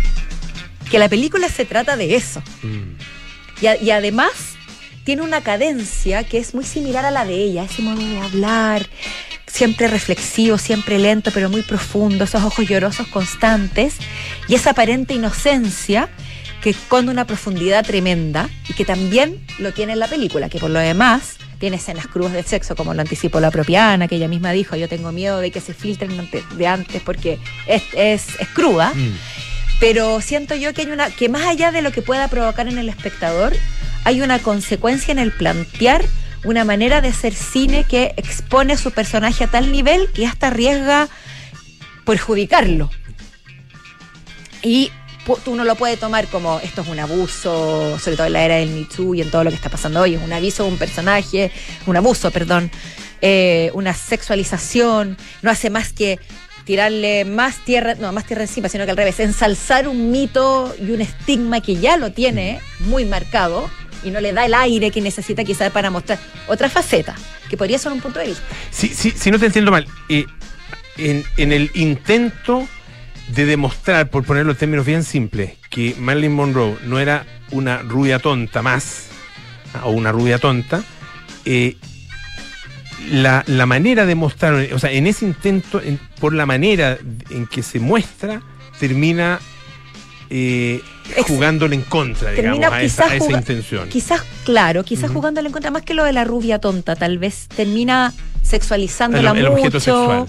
[0.91, 2.43] que la película se trata de eso.
[2.63, 3.63] Mm.
[3.63, 4.31] Y, a- y además
[5.05, 8.87] tiene una cadencia que es muy similar a la de ella, ese modo de hablar,
[9.47, 13.97] siempre reflexivo, siempre lento, pero muy profundo, esos ojos llorosos constantes
[14.49, 16.09] y esa aparente inocencia
[16.63, 20.71] que esconde una profundidad tremenda y que también lo tiene en la película, que por
[20.71, 24.29] lo demás tiene escenas crudas de sexo, como lo anticipó la propia Ana, que ella
[24.29, 28.49] misma dijo, yo tengo miedo de que se filtren de antes porque es, es, es
[28.49, 29.13] cruda Mm.
[29.81, 32.79] pero siento yo que hay una que más allá de lo que pueda provocar en
[32.79, 33.53] el espectador
[34.05, 36.05] hay una consecuencia en el plantear
[36.45, 40.49] una manera de hacer cine que expone a su personaje a tal nivel que hasta
[40.49, 41.09] arriesga
[42.05, 42.91] perjudicarlo.
[44.63, 44.91] Y
[45.47, 48.71] uno lo puede tomar como esto es un abuso, sobre todo en la era del
[48.71, 50.79] Me Too y en todo lo que está pasando hoy, es un aviso de un
[50.79, 51.51] personaje,
[51.87, 52.71] un abuso, perdón,
[53.23, 56.19] eh, una sexualización, no hace más que
[56.65, 60.91] tirarle más tierra, no, más tierra encima, sino que al revés, ensalzar un mito y
[60.91, 63.71] un estigma que ya lo tiene muy marcado
[64.05, 67.15] y no le da el aire que necesita quizás para mostrar otra faceta,
[67.49, 68.43] que podría ser un punto de vista.
[68.71, 70.27] Si, si, si no te entiendo mal, eh,
[70.97, 72.67] en, el intento
[73.29, 78.19] de demostrar, por ponerlo en términos bien simples, que Marilyn Monroe no era una rubia
[78.19, 79.07] tonta más,
[79.83, 80.83] o una rubia tonta,
[81.45, 81.77] eh,
[83.11, 86.97] la, la manera de mostrar, o sea, en ese intento, en- por la manera
[87.31, 88.41] en que se muestra,
[88.79, 89.41] termina
[90.31, 90.81] eh,
[91.27, 93.89] jugándole en contra, digamos, termina a esa, quizás a esa juga- intención.
[93.89, 97.47] Quizás, claro, quizás jugándole en contra más que lo de la rubia tonta, tal vez
[97.55, 98.13] termina
[98.43, 100.27] sexualizándola El- el objeto mucho, sexual.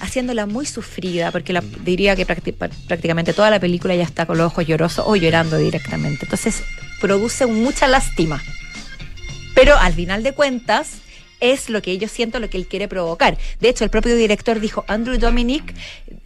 [0.00, 2.52] haciéndola muy sufrida, porque la, diría que prácti-
[2.86, 6.24] prácticamente toda la película ya está con los ojos llorosos o llorando directamente.
[6.24, 6.62] Entonces
[7.00, 8.42] produce mucha lástima.
[9.54, 10.92] Pero al final de cuentas
[11.40, 13.38] es lo que yo siento, lo que él quiere provocar.
[13.60, 15.74] De hecho, el propio director dijo, Andrew Dominic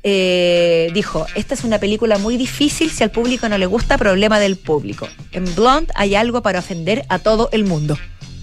[0.02, 4.40] eh, dijo, esta es una película muy difícil, si al público no le gusta, problema
[4.40, 5.08] del público.
[5.32, 7.98] En Blonde hay algo para ofender a todo el mundo.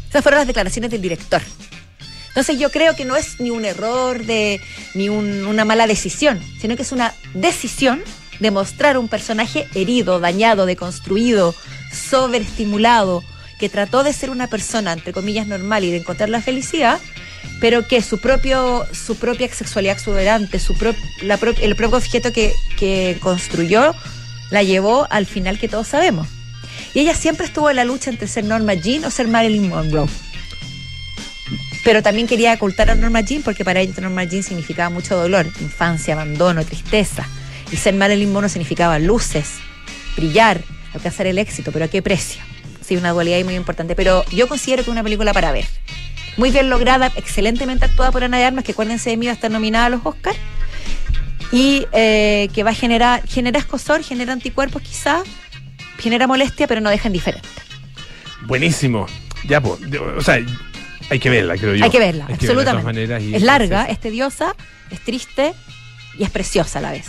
[0.10, 1.42] Esas fueron las declaraciones del director.
[2.30, 4.62] Entonces yo creo que no es ni un error de
[4.94, 8.02] ni un- una mala decisión, sino que es una decisión
[8.40, 11.54] de mostrar un personaje herido, dañado, deconstruido,
[12.20, 13.24] sobreestimulado,
[13.60, 17.00] que trató de ser una persona, entre comillas, normal y de encontrar la felicidad,
[17.60, 23.18] pero que su propio su propia sexualidad exuberante, pro- la el propio objeto que, que
[23.20, 23.94] construyó,
[24.50, 26.28] la llevó al final que todos sabemos.
[26.94, 30.08] Y ella siempre estuvo en la lucha entre ser Norma Jean o ser Marilyn Monroe.
[31.84, 35.46] Pero también quería ocultar a Norma Jean porque para ella Norma Jean significaba mucho dolor,
[35.62, 37.28] infancia, abandono, tristeza.
[37.72, 39.50] Y ser Marilyn Monroe significaba luces,
[40.16, 40.62] brillar,
[40.94, 42.42] alcanzar el éxito, pero ¿a qué precio?
[42.90, 43.96] Sí, una dualidad ahí muy importante.
[43.96, 45.66] Pero yo considero que es una película para ver.
[46.38, 49.36] Muy bien lograda, excelentemente actuada por Ana de Armas, que acuérdense de mí, va a
[49.36, 50.38] estar nominada a los Oscars.
[51.52, 55.22] Y eh, que va a generar, genera escosor, genera anticuerpos quizá,
[56.00, 57.48] genera molestia, pero no deja indiferente.
[58.48, 59.06] Buenísimo.
[59.48, 59.80] Ya, pues,
[60.18, 60.40] o sea,
[61.12, 61.86] hay que verla, creo yo.
[61.86, 63.30] Hay que verla, Hay que verla de todas absolutamente.
[63.30, 64.56] y- es larga, es tediosa,
[64.90, 65.54] es triste
[66.18, 67.08] y es preciosa a la vez.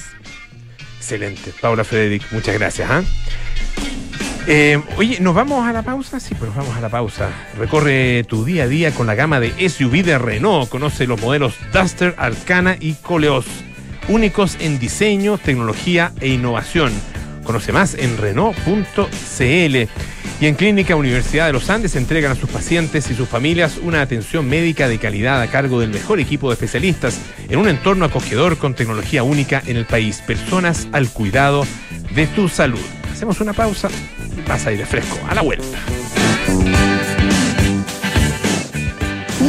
[0.98, 1.52] Excelente.
[1.58, 2.90] Paula Frederick, muchas gracias.
[2.90, 3.02] ¿ah?
[4.46, 6.18] Eh, oye, ¿nos vamos a la pausa?
[6.18, 7.28] Sí, pues vamos a la pausa.
[7.58, 10.68] Recorre tu día a día con la gama de SUV de Renault.
[10.68, 13.46] Conoce los modelos Duster, Arcana y Coleos.
[14.08, 16.92] Únicos en diseño, tecnología e innovación.
[17.44, 19.88] Conoce más en Renault.cl.
[20.40, 24.00] Y en Clínica Universidad de los Andes entregan a sus pacientes y sus familias una
[24.00, 28.56] atención médica de calidad a cargo del mejor equipo de especialistas en un entorno acogedor
[28.56, 30.22] con tecnología única en el país.
[30.26, 31.66] Personas al cuidado
[32.14, 32.80] de tu salud.
[33.12, 33.90] Hacemos una pausa
[34.50, 35.99] pasa aire fresco a la vuelta.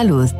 [0.00, 0.39] salud.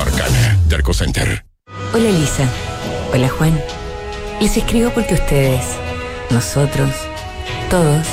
[0.00, 0.58] Arcana.
[0.68, 1.44] Derco Center.
[1.92, 2.44] Hola Elisa.
[3.12, 3.58] Hola Juan.
[4.40, 5.64] Les escribo porque ustedes,
[6.30, 6.90] nosotros,
[7.70, 8.06] todos,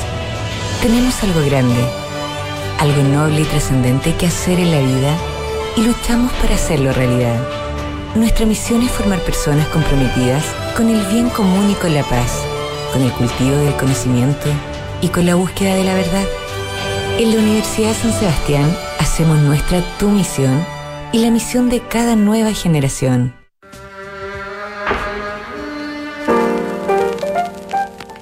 [0.82, 1.84] tenemos algo grande,
[2.80, 5.16] algo noble y trascendente que hacer en la vida
[5.76, 7.40] y luchamos para hacerlo realidad.
[8.14, 10.44] Nuestra misión es formar personas comprometidas
[10.76, 12.42] con el bien común y con la paz,
[12.92, 14.48] con el cultivo del conocimiento
[15.00, 16.24] y con la búsqueda de la verdad.
[17.18, 20.64] En la Universidad San Sebastián hacemos nuestra tu misión
[21.16, 23.34] y la misión de cada nueva generación.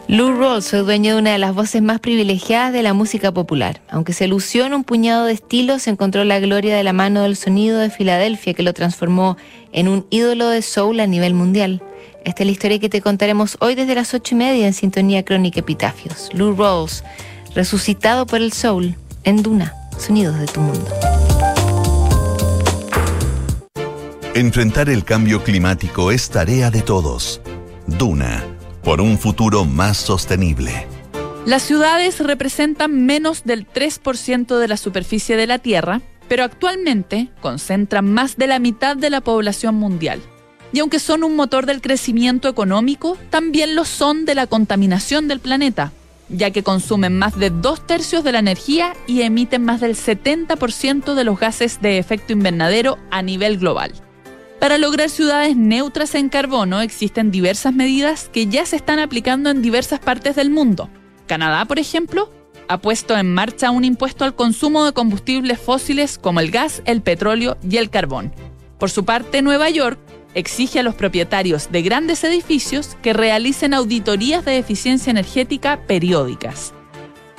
[0.07, 3.83] Lou Rawls fue dueño de una de las voces más privilegiadas de la música popular.
[3.91, 7.35] Aunque se lució en un puñado de estilos, encontró la gloria de la mano del
[7.35, 9.37] sonido de Filadelfia que lo transformó
[9.73, 11.83] en un ídolo de soul a nivel mundial.
[12.25, 15.25] Esta es la historia que te contaremos hoy desde las ocho y media en Sintonía
[15.25, 16.29] Crónica Epitafios.
[16.33, 17.03] Lou Rawls,
[17.57, 20.93] resucitado por el soul, en Duna, sonidos de tu mundo.
[24.37, 27.41] Enfrentar el cambio climático es tarea de todos.
[27.87, 28.43] Duna,
[28.83, 30.89] por un futuro más sostenible.
[31.47, 38.13] Las ciudades representan menos del 3% de la superficie de la Tierra, pero actualmente concentran
[38.13, 40.21] más de la mitad de la población mundial.
[40.73, 45.39] Y aunque son un motor del crecimiento económico, también lo son de la contaminación del
[45.39, 45.93] planeta,
[46.29, 51.15] ya que consumen más de dos tercios de la energía y emiten más del 70%
[51.15, 53.93] de los gases de efecto invernadero a nivel global.
[54.65, 59.61] Para lograr ciudades neutras en carbono existen diversas medidas que ya se están aplicando en
[59.61, 60.89] diversas partes del mundo.
[61.27, 62.33] Canadá, por ejemplo,
[62.67, 67.03] ha puesto en marcha un impuesto al consumo de combustibles fósiles como el gas, el
[67.03, 68.33] petróleo y el carbón.
[68.79, 70.01] Por su parte, Nueva York
[70.33, 76.73] exige a los propietarios de grandes edificios que realicen auditorías de eficiencia energética periódicas.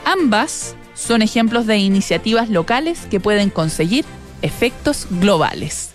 [0.06, 4.06] Ambas son ejemplos de iniciativas locales que pueden conseguir
[4.44, 5.95] efectos globales.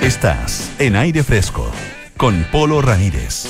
[0.00, 1.70] Estás en aire fresco
[2.16, 3.46] con Polo Ramírez.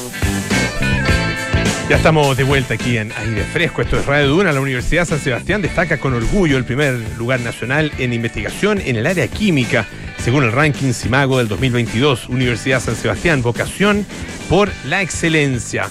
[1.88, 3.80] Ya estamos de vuelta aquí en Aire Fresco.
[3.82, 4.52] Esto es Radio Duna.
[4.52, 9.06] La Universidad San Sebastián destaca con orgullo el primer lugar nacional en investigación en el
[9.06, 9.86] área química,
[10.18, 12.28] según el ranking Simago del 2022.
[12.28, 14.04] Universidad San Sebastián, vocación
[14.48, 15.88] por la excelencia.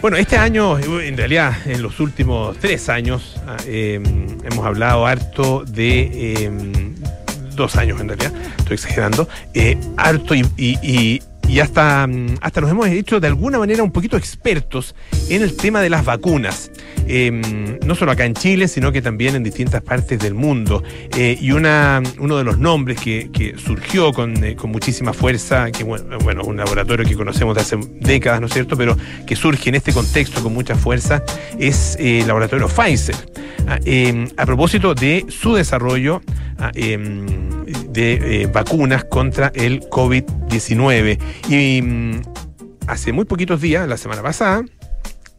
[0.00, 4.00] Bueno, este año, en realidad, en los últimos tres años, ah, eh,
[4.44, 6.10] hemos hablado harto de.
[6.12, 6.87] eh,
[7.58, 12.60] dos años en realidad, estoy exagerando, eh, harto y, y- y- y hasta, mm, hasta
[12.60, 14.94] nos hemos hecho de alguna manera un poquito expertos
[15.30, 16.70] en el tema de las vacunas.
[17.06, 17.30] Eh,
[17.84, 20.82] no solo acá en Chile, sino que también en distintas partes del mundo.
[21.16, 25.70] Eh, y una, uno de los nombres que, que surgió con, eh, con muchísima fuerza,
[25.70, 28.96] que bueno, un laboratorio que conocemos de hace décadas, ¿no es cierto?, pero
[29.26, 31.22] que surge en este contexto con mucha fuerza,
[31.58, 33.16] es eh, el laboratorio Pfizer.
[33.66, 36.22] Ah, eh, a propósito de su desarrollo
[36.58, 37.26] ah, em,
[37.88, 41.18] de eh, vacunas contra el COVID-19.
[41.48, 42.22] Y mm,
[42.86, 44.64] hace muy poquitos días, la semana pasada,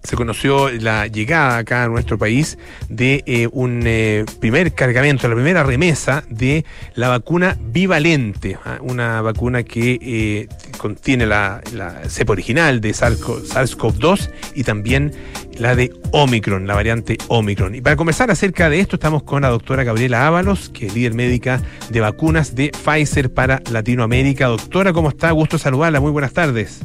[0.10, 2.58] se conoció la llegada acá a nuestro país
[2.90, 8.80] de eh, un eh, primer cargamento, la primera remesa de la vacuna bivalente, ¿ah?
[8.82, 10.48] una vacuna que eh,
[10.80, 15.14] contiene la, la cepa original de SARS-CoV-2 y también
[15.60, 17.76] la de Omicron, la variante Omicron.
[17.76, 21.14] Y para conversar acerca de esto estamos con la doctora Gabriela Ábalos, que es líder
[21.14, 24.48] médica de vacunas de Pfizer para Latinoamérica.
[24.48, 25.30] Doctora, ¿cómo está?
[25.30, 26.82] Gusto saludarla, muy buenas tardes.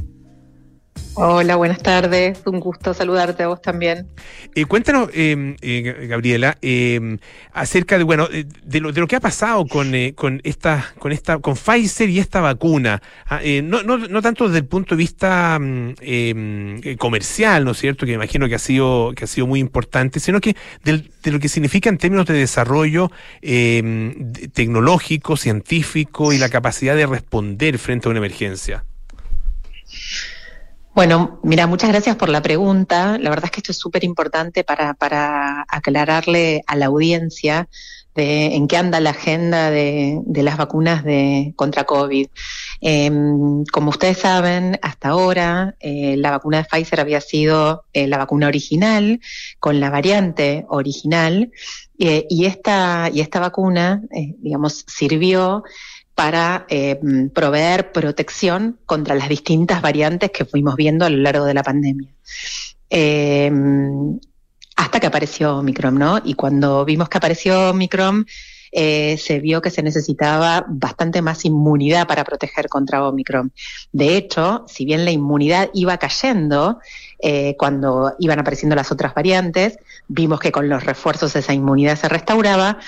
[1.17, 2.41] Hola, buenas tardes.
[2.45, 4.09] Un gusto saludarte a vos también.
[4.57, 7.19] Eh, cuéntanos, eh, eh, Gabriela, eh,
[7.53, 10.93] acerca de bueno eh, de lo, de lo que ha pasado con, eh, con esta
[10.99, 13.01] con esta con Pfizer y esta vacuna.
[13.27, 18.07] Ah, no, no, no tanto desde el punto de vista mm, comercial, ¿no es cierto?
[18.07, 21.39] Que me imagino que ha sido que ha sido muy importante, sino que de lo
[21.39, 28.09] que significa en términos de desarrollo de- tecnológico, científico y la capacidad de responder frente
[28.09, 28.85] a una emergencia.
[30.95, 33.19] Bueno, mira, muchas gracias por la pregunta.
[33.19, 37.69] La verdad es que esto es súper importante para, para aclararle a la audiencia
[38.15, 42.29] de en qué anda la agenda de, de las vacunas de contra COVID.
[42.81, 43.11] Eh,
[43.73, 48.47] como ustedes saben, hasta ahora eh, la vacuna de Pfizer había sido eh, la vacuna
[48.47, 49.21] original
[49.59, 51.51] con la variante original
[51.99, 54.03] eh, y esta y esta vacuna,
[54.39, 55.65] digamos, sirvió
[56.15, 56.99] para eh,
[57.35, 62.11] proveer protección contra las distintas variantes que fuimos viendo a lo largo de la pandemia.
[62.91, 63.51] Eh,
[64.77, 66.21] hasta que apareció Omicron, ¿no?
[66.25, 68.27] Y cuando vimos que apareció Omicron,
[68.77, 73.53] eh, se vio que se necesitaba bastante más inmunidad para proteger contra Omicron.
[73.93, 76.81] De hecho, si bien la inmunidad iba cayendo
[77.21, 82.09] eh, cuando iban apareciendo las otras variantes, vimos que con los refuerzos esa inmunidad se
[82.09, 82.79] restauraba.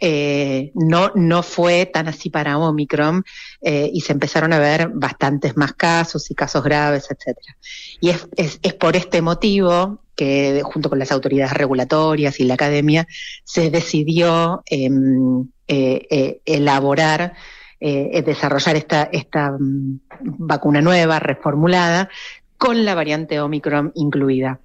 [0.00, 3.22] Eh, no, no fue tan así para Omicron
[3.60, 7.56] eh, y se empezaron a ver bastantes más casos y casos graves, etcétera.
[8.00, 12.52] Y es, es, es por este motivo que junto con las autoridades regulatorias y la
[12.52, 13.06] academia
[13.42, 17.32] se decidió em, eh, eh, elaborar,
[17.80, 22.10] eh, desarrollar esta, esta mm, vacuna nueva, reformulada,
[22.58, 24.60] con la variante Omicron incluida.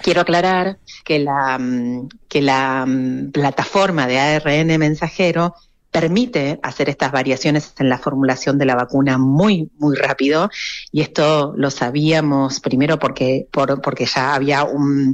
[0.00, 5.54] Quiero aclarar que la, mm, que la mm, plataforma de ARN mensajero
[5.90, 10.48] permite hacer estas variaciones en la formulación de la vacuna muy, muy rápido.
[10.90, 15.12] Y esto lo sabíamos primero porque, por- porque ya había un,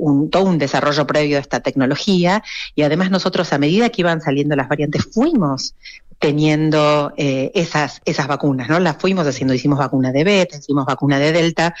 [0.00, 2.42] un- todo un desarrollo previo de esta tecnología.
[2.74, 5.74] Y además nosotros, a medida que iban saliendo las variantes, fuimos
[6.18, 8.78] teniendo eh, esas, esas vacunas, ¿no?
[8.78, 11.74] Las fuimos haciendo, hicimos vacuna de beta, hicimos vacuna de delta,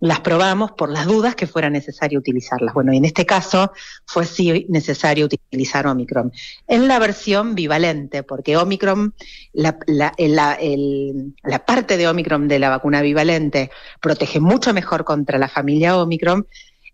[0.00, 2.74] las probamos por las dudas que fuera necesario utilizarlas.
[2.74, 3.72] Bueno, y en este caso
[4.04, 6.30] fue sí necesario utilizar Omicron.
[6.68, 9.14] En la versión bivalente, porque Omicron,
[9.54, 13.70] la, la, la, el- la parte de Omicron de la vacuna bivalente
[14.02, 16.46] protege mucho mejor contra la familia Omicron,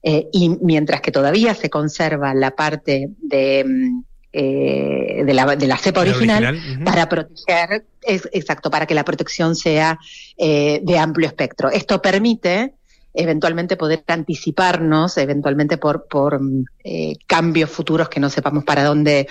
[0.03, 5.67] eh, y mientras que todavía se conserva la parte de, mm, eh, de, la, de
[5.67, 9.99] la cepa original, para proteger, es, exacto, para que la protección sea
[10.39, 11.71] eh, de amplio espectro.
[11.71, 12.73] Esto permite
[13.15, 19.29] eventualmente poder anticiparnos, eventualmente por, por mm, eh, cambios futuros que no sepamos para dónde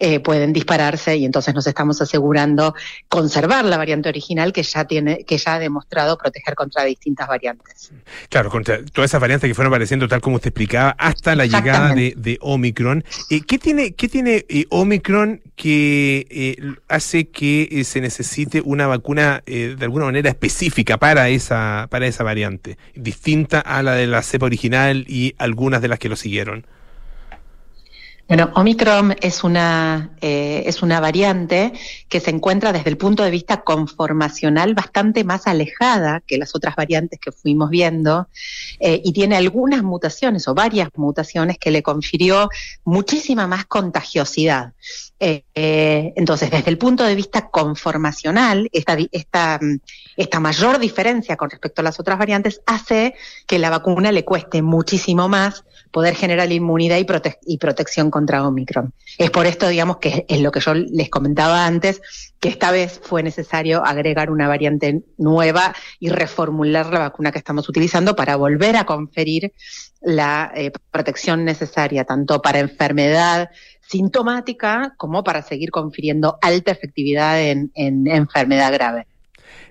[0.00, 2.74] eh, pueden dispararse y entonces nos estamos asegurando
[3.08, 7.92] conservar la variante original que ya tiene, que ya ha demostrado proteger contra distintas variantes.
[8.28, 11.94] Claro, contra todas esas variantes que fueron apareciendo tal como usted explicaba hasta la llegada
[11.94, 13.04] de, de Omicron.
[13.30, 16.56] Eh, ¿Qué tiene, qué tiene eh, Omicron que eh,
[16.88, 22.06] hace que eh, se necesite una vacuna eh, de alguna manera específica para esa, para
[22.06, 26.16] esa variante, distinta a la de la cepa original y algunas de las que lo
[26.16, 26.66] siguieron?
[28.30, 31.72] Bueno, Omicron es una, eh, es una variante
[32.08, 36.76] que se encuentra desde el punto de vista conformacional bastante más alejada que las otras
[36.76, 38.28] variantes que fuimos viendo
[38.78, 42.48] eh, y tiene algunas mutaciones o varias mutaciones que le confirió
[42.84, 44.74] muchísima más contagiosidad.
[45.18, 45.42] Eh,
[46.14, 49.80] entonces, desde el punto de vista conformacional, esta, esta, mm,
[50.16, 53.16] esta mayor diferencia con respecto a las otras variantes hace
[53.48, 58.19] que la vacuna le cueste muchísimo más poder generar inmunidad y, prote- y protección contra
[58.28, 58.92] Omicron.
[59.18, 62.00] Es por esto, digamos, que es lo que yo les comentaba antes,
[62.38, 67.68] que esta vez fue necesario agregar una variante nueva y reformular la vacuna que estamos
[67.68, 69.52] utilizando para volver a conferir
[70.00, 73.50] la eh, protección necesaria, tanto para enfermedad
[73.86, 79.06] sintomática como para seguir confiriendo alta efectividad en, en enfermedad grave.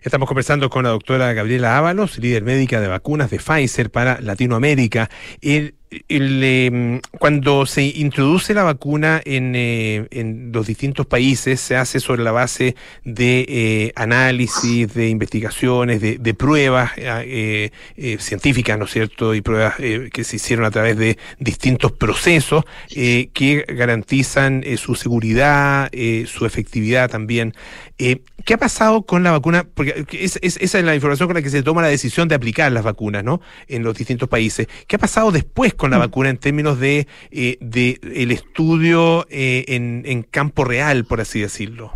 [0.02, 5.10] Estamos conversando con la doctora Gabriela Ábalos, líder médica de vacunas de Pfizer para Latinoamérica.
[5.42, 5.76] El-
[6.08, 12.00] el, eh, cuando se introduce la vacuna en, eh, en, los distintos países, se hace
[12.00, 17.72] sobre la base de eh, análisis, de investigaciones, de, de pruebas eh,
[18.20, 19.34] científicas, ¿no es cierto?
[19.34, 25.90] Y pruebas que se hicieron a través de distintos procesos que garantizan su seguridad,
[26.26, 27.54] su efectividad también.
[27.98, 29.66] ¿Qué ha pasado con la vacuna?
[29.74, 32.72] Porque es, esa es la información con la que se toma la decisión de aplicar
[32.72, 33.42] las vacunas, ¿no?
[33.68, 34.68] En los distintos países.
[34.88, 36.02] ¿Qué ha pasado después con la mm.
[36.02, 41.40] vacuna en términos de, eh, de el estudio eh, en, en, campo real, por así
[41.40, 41.92] decirlo?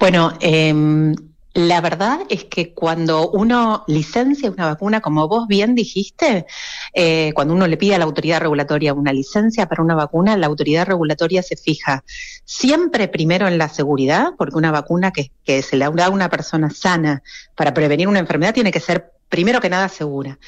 [0.00, 1.14] Bueno, eh,
[1.58, 6.46] la verdad es que cuando uno licencia una vacuna, como vos bien dijiste,
[6.94, 10.46] eh, cuando uno le pide a la autoridad regulatoria una licencia para una vacuna, la
[10.46, 12.04] autoridad regulatoria se fija
[12.44, 16.28] siempre primero en la seguridad, porque una vacuna que, que se le da a una
[16.28, 17.24] persona sana
[17.56, 20.38] para prevenir una enfermedad tiene que ser primero que nada segura.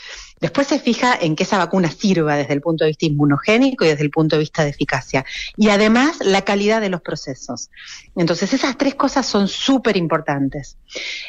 [0.40, 3.88] Después se fija en que esa vacuna sirva desde el punto de vista inmunogénico y
[3.88, 5.24] desde el punto de vista de eficacia.
[5.56, 7.70] Y además la calidad de los procesos.
[8.16, 10.78] Entonces esas tres cosas son súper importantes.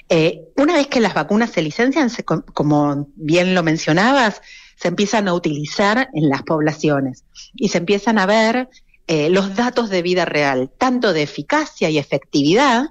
[0.08, 2.10] Eh, una vez que las vacunas se licencian,
[2.54, 4.42] como bien lo mencionabas,
[4.76, 8.70] se empiezan a utilizar en las poblaciones y se empiezan a ver
[9.08, 12.86] eh, los datos de vida real, tanto de eficacia y efectividad,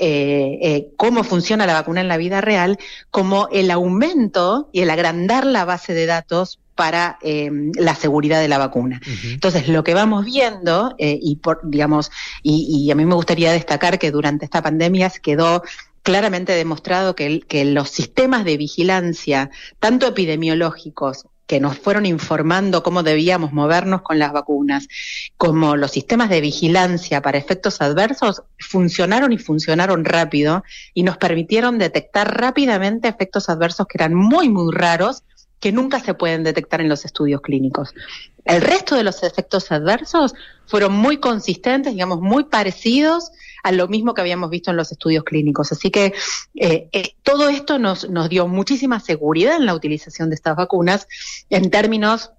[0.00, 2.78] eh, eh, cómo funciona la vacuna en la vida real,
[3.10, 8.48] como el aumento y el agrandar la base de datos para eh, la seguridad de
[8.48, 9.02] la vacuna.
[9.24, 12.10] Entonces, lo que vamos viendo, eh, y por, digamos,
[12.42, 15.62] y, y, a mí me gustaría destacar que durante esta pandemia se quedó
[16.02, 23.02] claramente demostrado que, que los sistemas de vigilancia, tanto epidemiológicos que nos fueron informando cómo
[23.02, 24.86] debíamos movernos con las vacunas,
[25.36, 30.62] como los sistemas de vigilancia para efectos adversos, funcionaron y funcionaron rápido
[30.94, 35.24] y nos permitieron detectar rápidamente efectos adversos que eran muy, muy raros
[35.60, 37.94] que nunca se pueden detectar en los estudios clínicos.
[38.44, 40.34] El resto de los efectos adversos
[40.66, 43.30] fueron muy consistentes, digamos, muy parecidos
[43.62, 45.70] a lo mismo que habíamos visto en los estudios clínicos.
[45.70, 46.14] Así que
[46.54, 51.06] eh, eh, todo esto nos, nos dio muchísima seguridad en la utilización de estas vacunas
[51.50, 52.30] en términos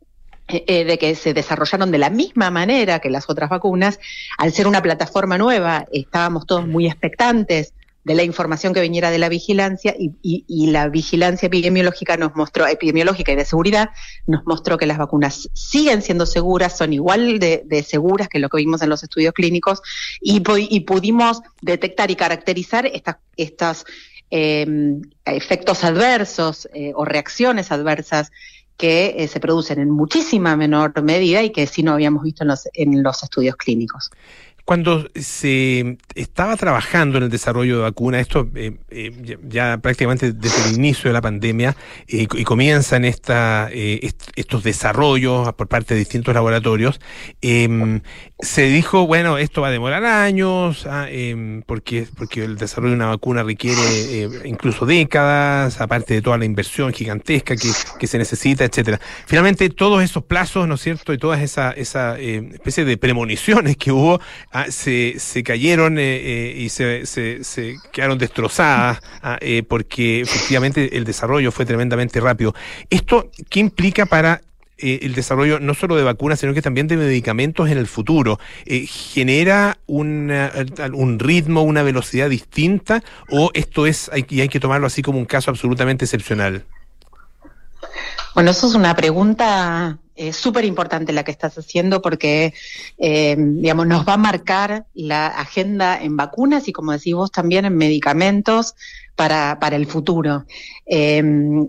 [0.47, 3.99] eh, de que se desarrollaron de la misma manera que las otras vacunas.
[4.39, 7.73] Al ser una plataforma nueva, estábamos todos muy expectantes
[8.03, 12.65] de la información que viniera de la vigilancia y, y, la vigilancia epidemiológica nos mostró,
[12.65, 13.89] epidemiológica y de seguridad,
[14.25, 18.49] nos mostró que las vacunas siguen siendo seguras, son igual de, de seguras que lo
[18.49, 19.81] que vimos en los estudios clínicos
[20.19, 23.85] y, y pudimos detectar y caracterizar estas, estas
[24.31, 24.65] eh,
[25.25, 28.31] efectos adversos eh, o reacciones adversas
[28.77, 32.47] que eh, se producen en muchísima menor medida y que sí no habíamos visto en
[32.47, 34.09] los, en los estudios clínicos
[34.71, 40.69] cuando se estaba trabajando en el desarrollo de vacunas, esto eh, eh, ya, prácticamente desde
[40.69, 41.75] el inicio de la pandemia,
[42.07, 47.01] eh, y comienzan estos desarrollos por parte de distintos laboratorios,
[47.41, 47.99] em,
[48.41, 52.95] se dijo, bueno, esto va a demorar años, ah, em, porque, porque el desarrollo de
[52.95, 57.69] una vacuna requiere incluso décadas, aparte de toda la inversión gigantesca que,
[57.99, 58.99] que se necesita, etcétera.
[59.25, 63.91] Finalmente, todos esos plazos, ¿no es cierto?, y todas esa, esa especie de premoniciones que
[63.91, 64.19] hubo,
[64.51, 70.97] Ah, se, se cayeron eh, eh, y se, se, quedaron destrozadas ah, eh, porque efectivamente
[70.97, 72.53] el desarrollo fue tremendamente rápido.
[72.89, 74.41] ¿Esto qué implica para
[74.81, 78.39] eh, el desarrollo no solo de vacunas, sino que también de medicamentos en el futuro.
[78.65, 84.87] Eh, ¿Genera un ritmo, una velocidad distinta o esto es, hay, y hay que tomarlo
[84.87, 86.65] así como un caso absolutamente excepcional?
[88.33, 92.53] Bueno, eso es una pregunta eh, súper importante la que estás haciendo porque,
[92.97, 97.65] eh, digamos, nos va a marcar la agenda en vacunas y, como decís vos, también
[97.65, 98.75] en medicamentos
[99.15, 100.45] para, para el futuro.
[100.85, 101.21] Eh,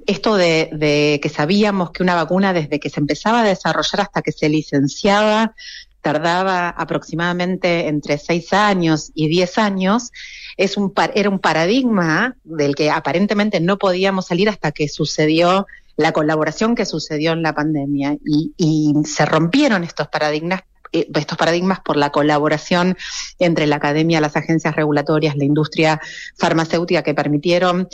[0.06, 4.22] esto de, de que sabíamos que una vacuna desde que se empezaba a desarrollar hasta
[4.22, 5.54] que se licenciaba
[6.02, 10.10] tardaba aproximadamente entre seis años y diez años,
[10.56, 15.66] es un, era un paradigma del que aparentemente no podíamos salir hasta que sucedió
[15.97, 20.62] la colaboración que sucedió en la pandemia y, y se rompieron estos paradigmas
[20.93, 22.97] eh, estos paradigmas por la colaboración
[23.38, 26.01] entre la academia, las agencias regulatorias, la industria
[26.36, 27.88] farmacéutica que permitieron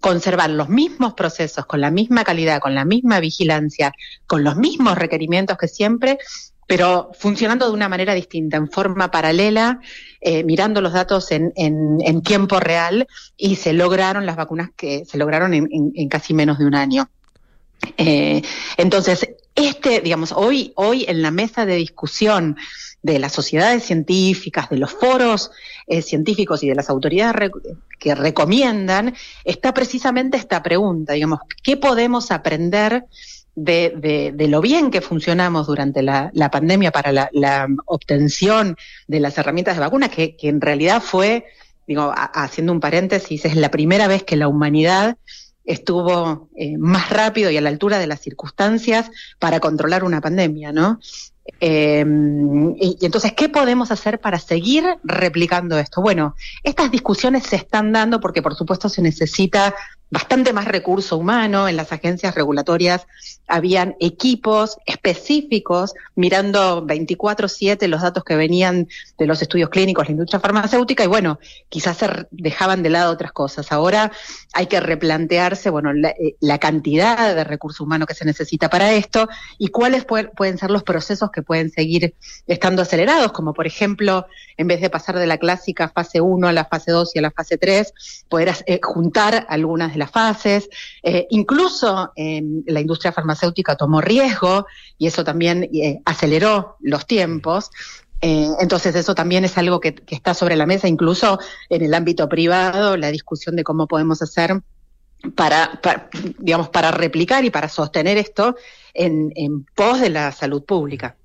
[0.00, 3.92] conservar los mismos procesos con la misma calidad, con la misma vigilancia,
[4.26, 6.18] con los mismos requerimientos que siempre,
[6.66, 9.80] pero funcionando de una manera distinta, en forma paralela,
[10.20, 11.52] eh, mirando los datos en,
[12.22, 13.06] tiempo real
[13.36, 17.08] y se lograron las vacunas que se lograron en, casi menos de un año.
[17.98, 18.40] Eh,
[18.76, 22.56] entonces, este, digamos, hoy, hoy en la mesa de discusión
[23.02, 25.50] de las sociedades científicas, de los foros
[25.86, 27.50] eh, científicos y de las autoridades
[27.98, 33.04] que recomiendan, está precisamente esta pregunta, digamos, ¿qué podemos aprender
[33.54, 38.76] de, de, de lo bien que funcionamos durante la, la pandemia para la, obtención
[39.06, 41.46] de las herramientas de vacuna, que, que en realidad fue,
[41.86, 45.16] digo, haciendo un paréntesis, es la primera vez que la humanidad
[45.64, 50.72] estuvo eh, más rápido y a la altura de las circunstancias para controlar una pandemia,
[50.72, 50.98] ¿no?
[51.60, 56.00] Y, y entonces, ¿qué podemos hacer para seguir replicando esto?
[56.00, 59.74] Bueno, estas discusiones se están dando porque, por supuesto, se necesita
[60.14, 61.68] bastante más recurso humano.
[61.68, 63.06] En las agencias regulatorias
[63.48, 68.88] habían equipos específicos mirando 24/7 los datos que venían
[69.18, 71.38] de los estudios clínicos, la industria farmacéutica, y bueno,
[71.68, 73.72] quizás se dejaban de lado otras cosas.
[73.72, 74.12] Ahora
[74.52, 79.28] hay que replantearse, bueno, la, eh, cantidad de recurso humano que se necesita para esto
[79.58, 82.14] y cuáles pue- pueden ser los procesos que pueden seguir
[82.46, 86.52] estando acelerados, como por ejemplo, en vez de pasar de la clásica fase 1 a
[86.52, 87.92] la fase 2 y a la fase 3,
[88.28, 90.68] poder eh, juntar algunas de las fases.
[91.02, 94.66] Eh, incluso eh, la industria farmacéutica tomó riesgo
[94.98, 97.70] y eso también eh, aceleró los tiempos.
[98.20, 101.38] Eh, entonces eso también es algo que, está sobre la mesa, incluso
[101.68, 104.62] en el ámbito privado, la discusión de cómo podemos hacer
[105.34, 105.80] para,
[106.38, 108.56] digamos, para replicar y para sostener esto
[108.92, 111.16] en pos de la salud pública.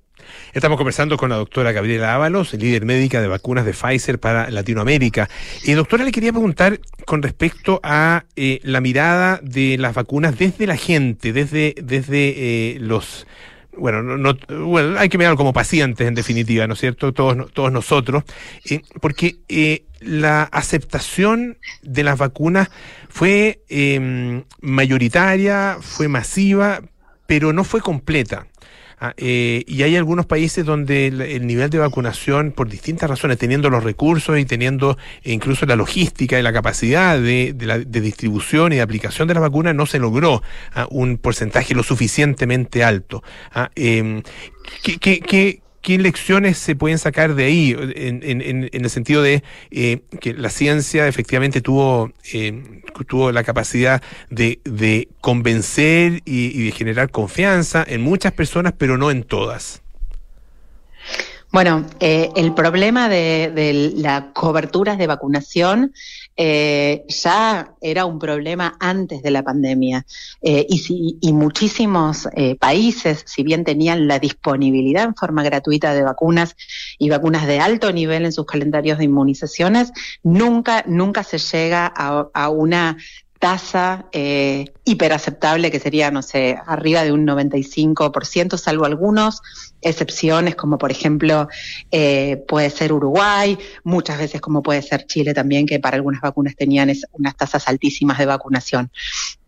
[0.52, 5.28] Estamos conversando con la doctora Gabriela Ábalos, líder médica de vacunas de Pfizer para Latinoamérica.
[5.64, 10.66] Y doctora, le quería preguntar con respecto a eh, la mirada de las vacunas desde
[10.66, 13.26] la gente, desde, desde eh, los...
[13.76, 17.12] Bueno, no, no- bueno, hay que mirarlo como pacientes en definitiva, ¿no es cierto?
[17.12, 18.24] Todos, todos nosotros,
[18.68, 22.68] eh, porque eh, la aceptación de las vacunas
[23.08, 26.82] fue eh, mayoritaria, fue masiva,
[27.26, 28.46] pero no fue completa.
[29.02, 33.38] Ah, eh, y hay algunos países donde el, el nivel de vacunación, por distintas razones,
[33.38, 38.00] teniendo los recursos y teniendo incluso la logística y la capacidad de, de la- de
[38.02, 40.42] distribución y de aplicación de la vacuna, no se logró
[40.74, 43.22] ah, un porcentaje lo suficientemente alto.
[43.54, 44.22] Ah, em,
[44.82, 49.22] ¿qué, qué, qué- qué lecciones se pueden sacar de ahí en, en- en- el sentido
[49.22, 56.46] de eh, que la ciencia efectivamente tuvo, eh, tuvo la capacidad de, de convencer y,
[56.60, 59.82] y de generar confianza en muchas personas, pero no en todas?
[61.52, 65.92] Bueno, eh, el problema de, de la cobertura de vacunación
[66.42, 70.06] eh, ya era un problema antes de la pandemia.
[70.40, 75.92] Eh, y, si- y muchísimos eh, países, si bien tenían la disponibilidad en forma gratuita
[75.92, 76.56] de vacunas
[76.98, 82.28] y vacunas de alto nivel en sus calendarios de inmunizaciones, nunca, nunca se llega a,
[82.32, 82.96] a una
[83.40, 89.40] tasa eh, hiperaceptable que sería, no sé, arriba de un 95%, salvo algunos
[89.80, 91.48] excepciones, como por ejemplo
[91.90, 96.54] eh, puede ser Uruguay, muchas veces como puede ser Chile también, que para algunas vacunas
[96.54, 98.92] tenían es- unas tasas altísimas de vacunación.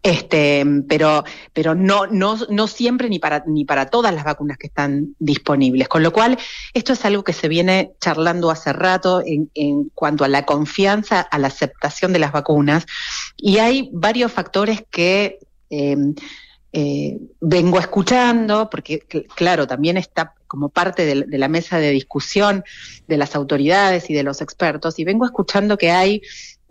[0.05, 1.22] Este, pero,
[1.53, 5.86] pero no, no, no siempre ni para, ni para todas las vacunas que están disponibles.
[5.86, 6.38] Con lo cual,
[6.74, 11.20] esto es algo que se viene charlando hace rato en, en cuanto a la confianza,
[11.20, 12.84] a la aceptación de las vacunas.
[13.36, 15.38] Y hay varios factores que
[15.70, 15.96] eh,
[16.72, 22.64] eh, vengo escuchando, porque cl- claro, también está como parte de, la mesa de discusión
[23.09, 26.22] de las autoridades y de los expertos, y vengo escuchando que hay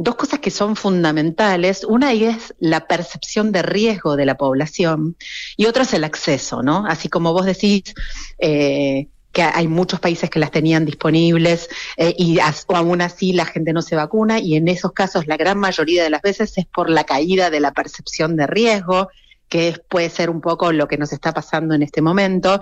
[0.04, 1.84] dos cosas que son fundamentales.
[1.84, 5.16] Una es la percepción de riesgo de la población
[5.58, 6.86] y otra es el acceso, ¿no?
[6.88, 7.94] Así como vos decís,
[8.40, 13.74] eh, que hay muchos países que las tenían disponibles eh, y aún así la gente
[13.74, 16.90] no se vacuna y en esos casos la gran mayoría de las veces es por
[16.90, 19.10] la caída de la percepción de riesgo,
[19.52, 22.62] que puede ser un poco lo que nos está pasando en este momento.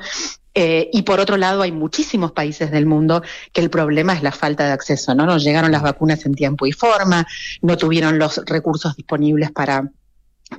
[0.55, 3.21] Eh, y por otro lado, hay muchísimos países del mundo
[3.53, 5.27] que el problema es la falta de acceso, ¿no?
[5.27, 7.27] No llegaron las vacunas en tiempo y forma,
[7.61, 9.91] no tuvieron los recursos disponibles para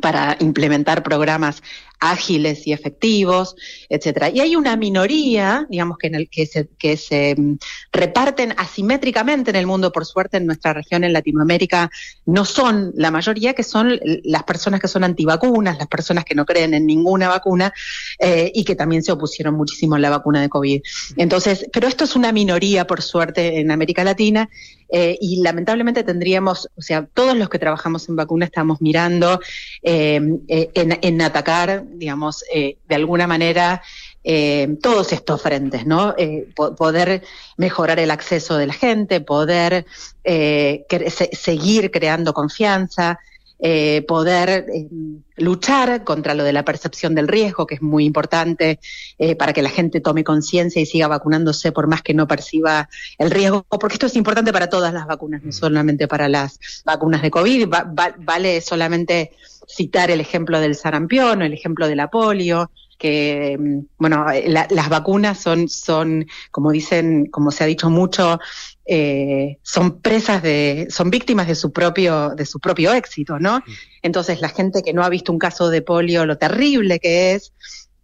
[0.01, 1.64] para implementar programas
[2.01, 3.55] ágiles y efectivos,
[3.88, 4.30] etcétera.
[4.30, 7.59] Y hay una minoría, digamos, que en el que se, que se mm,
[7.92, 11.90] reparten asimétricamente en el mundo, por suerte en nuestra región, en Latinoamérica,
[12.24, 16.46] no son la mayoría, que son las personas que son antivacunas, las personas que no
[16.46, 17.72] creen en ninguna vacuna
[18.18, 20.80] eh, y que también se opusieron muchísimo a la vacuna de COVID.
[21.16, 24.48] Entonces, pero esto es una minoría, por suerte, en América Latina
[24.88, 29.40] eh, y lamentablemente tendríamos, o sea, todos los que trabajamos en vacuna estamos mirando
[29.82, 33.82] eh, en atacar, digamos, eh, de alguna manera
[34.24, 36.14] eh, todos estos frentes, ¿no?
[36.18, 37.22] Eh, po- poder
[37.57, 39.86] mejorar el acceso de la gente, poder
[40.24, 43.18] eh, cre- se- seguir creando confianza.
[43.62, 44.88] Eh, poder eh,
[45.36, 48.80] luchar contra lo de la percepción del riesgo, que es muy importante
[49.18, 52.88] eh, para que la gente tome conciencia y siga vacunándose por más que no perciba
[53.18, 57.22] el riesgo, porque esto es importante para todas las vacunas, no solamente para las vacunas
[57.22, 57.68] de COVID.
[57.68, 59.32] Va- va- vale solamente
[59.68, 62.70] citar el ejemplo del sarampión o el ejemplo de la polio
[63.01, 67.88] que mm, bueno eh, la- las vacunas son son como dicen como se ha dicho
[67.88, 68.38] mucho
[68.84, 73.62] eh, son presas de son víctimas de su propio de su propio éxito no
[74.03, 77.55] entonces la gente que no ha visto un caso de polio lo terrible que es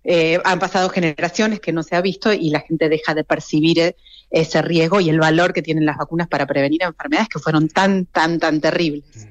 [0.03, 3.97] eh, han pasado generaciones que no se ha visto y la gente deja de percibir
[4.30, 8.07] ese riesgo y el valor que tienen las vacunas para prevenir enfermedades que fueron tan
[8.07, 9.28] tan tan terribles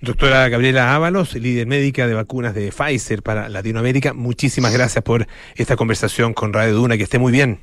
[0.00, 5.76] Doctora Gabriela Ábalos, líder médica de vacunas de Pfizer para Latinoamérica, muchísimas gracias por esta
[5.76, 7.60] conversación con Radio Duna, que esté muy bien.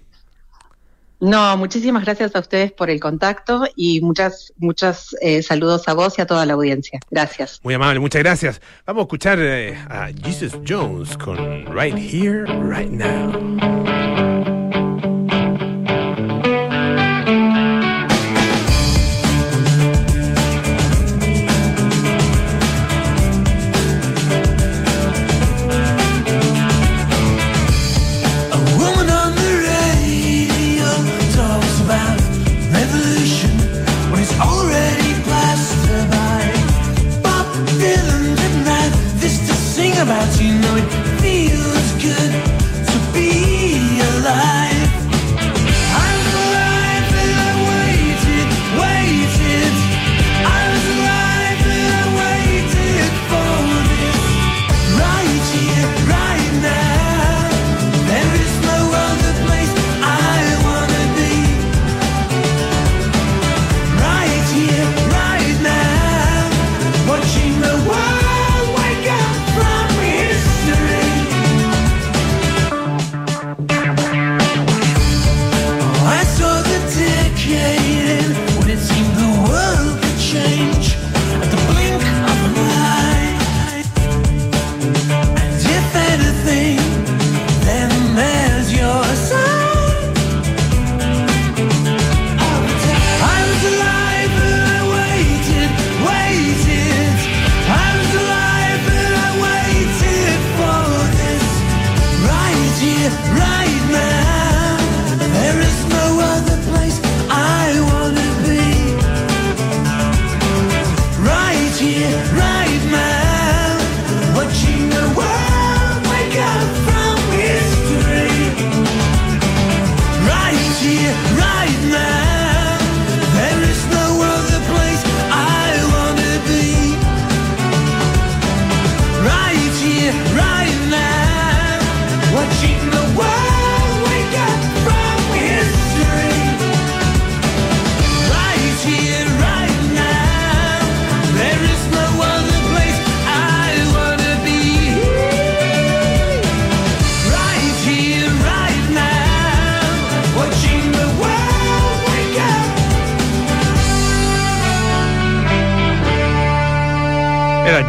[1.19, 6.17] No, muchísimas gracias a ustedes por el contacto y muchas, muchos eh, saludos a vos
[6.17, 6.99] y a toda la audiencia.
[7.09, 7.61] Gracias.
[7.63, 8.61] Muy amable, muchas gracias.
[8.85, 11.37] Vamos a escuchar eh, a Jesus Jones con
[11.73, 13.84] Right Here, Right Now.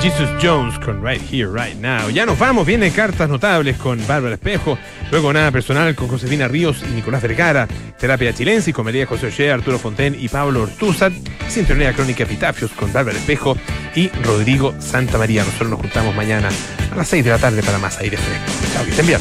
[0.08, 2.10] Jesus Jones con Right Here, Right Now.
[2.10, 4.78] Ya nos vamos, viene cartas notables con Bárbara Espejo,
[5.10, 7.66] luego nada personal con Josefina Ríos y Nicolás Vergara,
[7.98, 11.10] terapia chilense con María José Ollea, Arturo Fonten y Pablo Ortúzar,
[11.48, 13.56] sintonía crónica Epitafios con Bárbara Espejo
[13.96, 15.42] y Rodrigo Santa María.
[15.42, 16.50] Nosotros nos juntamos mañana
[16.92, 18.74] a las 6 de la tarde para más aire fresco.
[18.74, 19.20] Chao, que estén bien.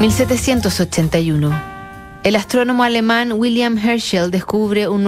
[0.00, 1.74] ...1781.
[2.24, 5.02] El astrónomo alemán William Herschel descubre un